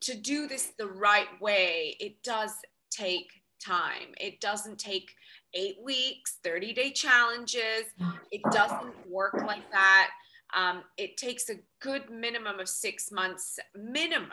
[0.00, 2.52] to do this the right way it does
[2.90, 3.28] take
[3.64, 5.10] time it doesn't take
[5.54, 7.84] eight weeks 30 day challenges
[8.30, 10.10] it doesn't work like that
[10.56, 14.30] um, it takes a good minimum of six months minimum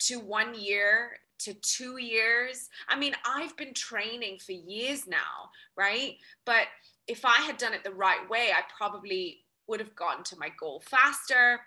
[0.00, 1.10] to one year
[1.40, 2.68] to two years.
[2.88, 6.16] I mean, I've been training for years now, right?
[6.44, 6.66] But
[7.06, 10.50] if I had done it the right way, I probably would have gotten to my
[10.58, 11.60] goal faster.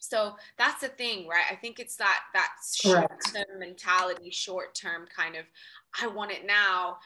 [0.00, 1.44] So that's the thing, right?
[1.50, 5.44] I think it's that that short-term mentality, short-term kind of
[6.00, 6.98] I want it now,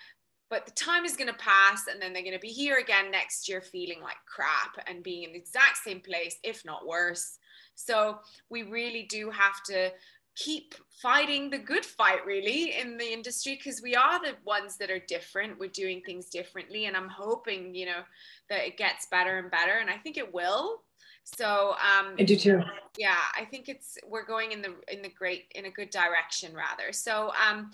[0.48, 3.10] but the time is going to pass and then they're going to be here again
[3.10, 7.38] next year feeling like crap and being in the exact same place, if not worse.
[7.74, 8.18] So
[8.48, 9.90] we really do have to
[10.36, 14.90] keep fighting the good fight really in the industry because we are the ones that
[14.90, 18.02] are different we're doing things differently and i'm hoping you know
[18.48, 20.82] that it gets better and better and i think it will
[21.24, 22.62] so um i do too
[22.96, 26.54] yeah i think it's we're going in the in the great in a good direction
[26.54, 27.70] rather so um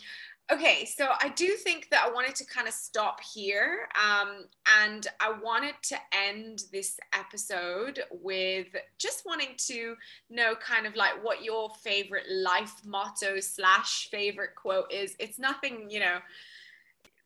[0.52, 3.86] Okay, so I do think that I wanted to kind of stop here.
[3.94, 4.46] Um,
[4.82, 8.66] and I wanted to end this episode with
[8.98, 9.94] just wanting to
[10.28, 15.14] know kind of like what your favorite life motto slash favorite quote is.
[15.20, 16.18] It's nothing, you know,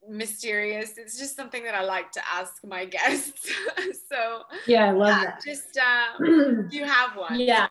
[0.09, 0.97] mysterious.
[0.97, 3.51] It's just something that I like to ask my guests.
[4.11, 5.43] so yeah, I love uh, that.
[5.45, 6.25] Just uh,
[6.71, 7.41] you have one.
[7.41, 7.69] Yeah.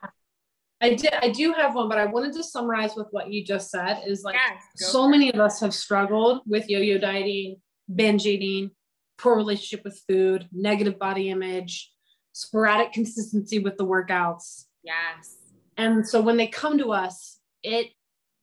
[0.80, 1.14] I did.
[1.22, 4.02] I do have one, but I wanted to summarize with what you just said.
[4.06, 7.56] Is like yes, so many of us have struggled with yo-yo dieting,
[7.94, 8.70] binge eating,
[9.16, 11.90] poor relationship with food, negative body image,
[12.32, 14.64] sporadic consistency with the workouts.
[14.82, 15.36] Yes.
[15.76, 17.88] And so when they come to us, it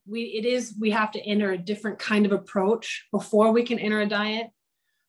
[0.07, 3.79] we it is we have to enter a different kind of approach before we can
[3.79, 4.47] enter a diet.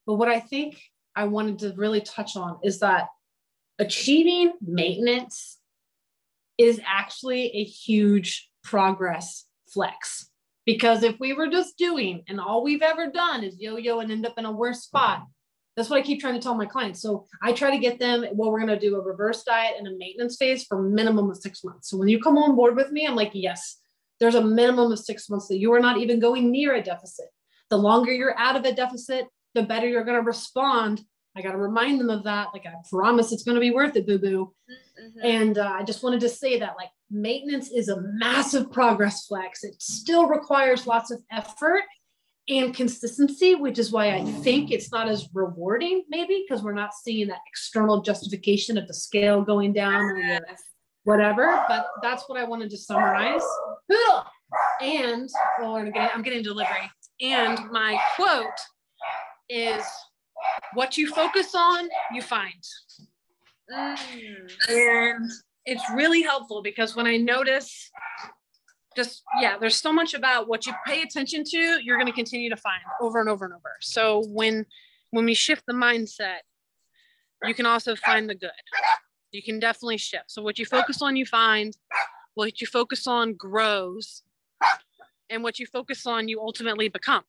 [0.05, 0.81] But what I think
[1.15, 3.07] I wanted to really touch on is that
[3.79, 5.59] achieving maintenance
[6.57, 10.29] is actually a huge progress flex.
[10.65, 14.11] Because if we were just doing and all we've ever done is yo yo and
[14.11, 15.23] end up in a worse spot,
[15.75, 17.01] that's what I keep trying to tell my clients.
[17.01, 19.87] So I try to get them, well, we're going to do a reverse diet and
[19.87, 21.89] a maintenance phase for minimum of six months.
[21.89, 23.79] So when you come on board with me, I'm like, yes,
[24.23, 27.27] there's a minimum of six months that you are not even going near a deficit.
[27.69, 31.03] The longer you're out of a deficit, the better you're going to respond
[31.35, 32.49] I got to remind them of that.
[32.53, 34.53] Like, I promise it's going to be worth it, boo boo.
[34.69, 35.19] Mm-hmm.
[35.23, 39.63] And uh, I just wanted to say that, like, maintenance is a massive progress flex.
[39.63, 41.83] It still requires lots of effort
[42.49, 46.93] and consistency, which is why I think it's not as rewarding, maybe because we're not
[46.93, 50.39] seeing that external justification of the scale going down or
[51.03, 51.63] whatever.
[51.67, 53.43] But that's what I wanted to summarize.
[54.81, 55.29] And
[55.61, 56.89] oh, I'm getting, I'm getting delivery.
[57.21, 58.45] And my quote
[59.49, 59.83] is
[60.73, 62.53] what you focus on, you find.
[63.71, 64.51] Mm.
[64.69, 65.31] And
[65.65, 67.91] it's really helpful because when I notice
[68.95, 72.49] just yeah there's so much about what you pay attention to you're going to continue
[72.49, 74.65] to find over and over and over so when
[75.09, 76.39] when we shift the mindset
[77.43, 78.51] you can also find the good
[79.33, 80.31] you can definitely shift.
[80.31, 81.75] So what you focus on you find.
[82.35, 84.23] What you focus on grows.
[85.29, 87.23] And what you focus on you ultimately become.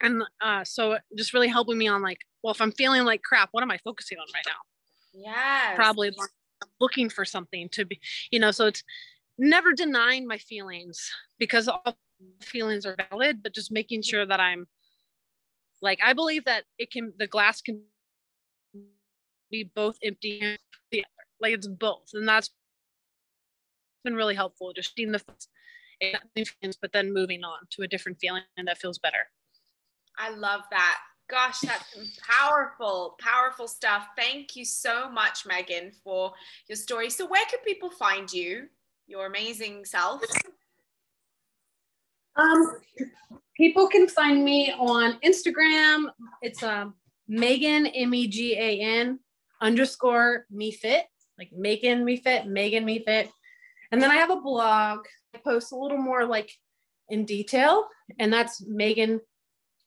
[0.00, 3.48] And uh, so just really helping me on like well if i'm feeling like crap
[3.50, 4.52] what am i focusing on right now?
[5.12, 6.12] Yeah probably
[6.80, 7.98] looking for something to be
[8.30, 8.84] you know so it's
[9.38, 11.96] never denying my feelings because all
[12.40, 14.66] feelings are valid, but just making sure that I'm
[15.80, 17.82] like I believe that it can the glass can
[19.50, 20.58] be both empty and
[20.90, 21.26] the other.
[21.40, 22.10] Like it's both.
[22.14, 22.50] And that's
[24.04, 25.22] been really helpful, just seeing the
[26.00, 29.30] feelings, but then moving on to a different feeling and that feels better.
[30.18, 30.98] I love that.
[31.28, 34.06] Gosh, that's powerful, powerful stuff.
[34.16, 36.32] Thank you so much, Megan, for
[36.68, 37.10] your story.
[37.10, 38.68] So, where can people find you?
[39.08, 40.22] your amazing self?
[42.36, 42.76] Um,
[43.56, 46.06] people can find me on Instagram.
[46.42, 46.94] It's um,
[47.26, 49.18] Megan M E G A N
[49.60, 51.04] underscore me fit,
[51.38, 53.30] like Megan me fit, Megan me fit.
[53.90, 55.06] And then I have a blog.
[55.34, 56.50] I post a little more like
[57.08, 57.86] in detail,
[58.18, 59.20] and that's Megan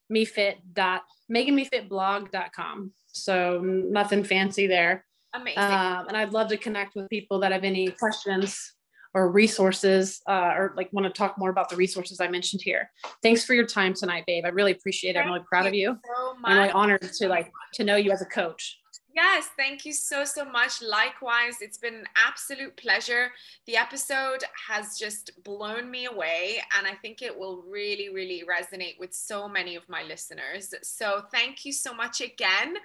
[0.09, 2.91] me fit dot Megan me fit blog.com.
[3.07, 5.05] So nothing fancy there.
[5.33, 5.59] Amazing.
[5.59, 8.73] Um, and I'd love to connect with people that have any questions
[9.13, 12.91] or resources uh, or like want to talk more about the resources I mentioned here.
[13.23, 14.43] Thanks for your time tonight, babe.
[14.45, 15.19] I really appreciate it.
[15.19, 15.97] I'm really proud of you.
[16.03, 18.77] So I'm really honored to like to know you as a coach.
[19.13, 20.81] Yes, thank you so, so much.
[20.81, 23.31] Likewise, it's been an absolute pleasure.
[23.65, 28.97] The episode has just blown me away, and I think it will really, really resonate
[28.99, 30.73] with so many of my listeners.
[30.83, 32.75] So, thank you so much again.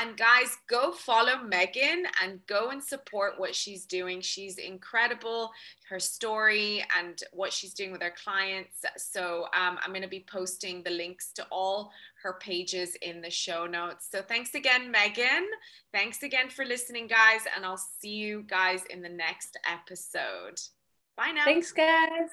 [0.00, 4.22] And, guys, go follow Megan and go and support what she's doing.
[4.22, 5.50] She's incredible,
[5.88, 8.84] her story and what she's doing with her clients.
[8.96, 13.30] So, um, I'm going to be posting the links to all her pages in the
[13.30, 14.08] show notes.
[14.10, 15.46] So thanks again, Megan.
[15.92, 20.60] Thanks again for listening, guys, and I'll see you guys in the next episode.
[21.16, 21.44] Bye now.
[21.44, 22.30] Thanks, guys.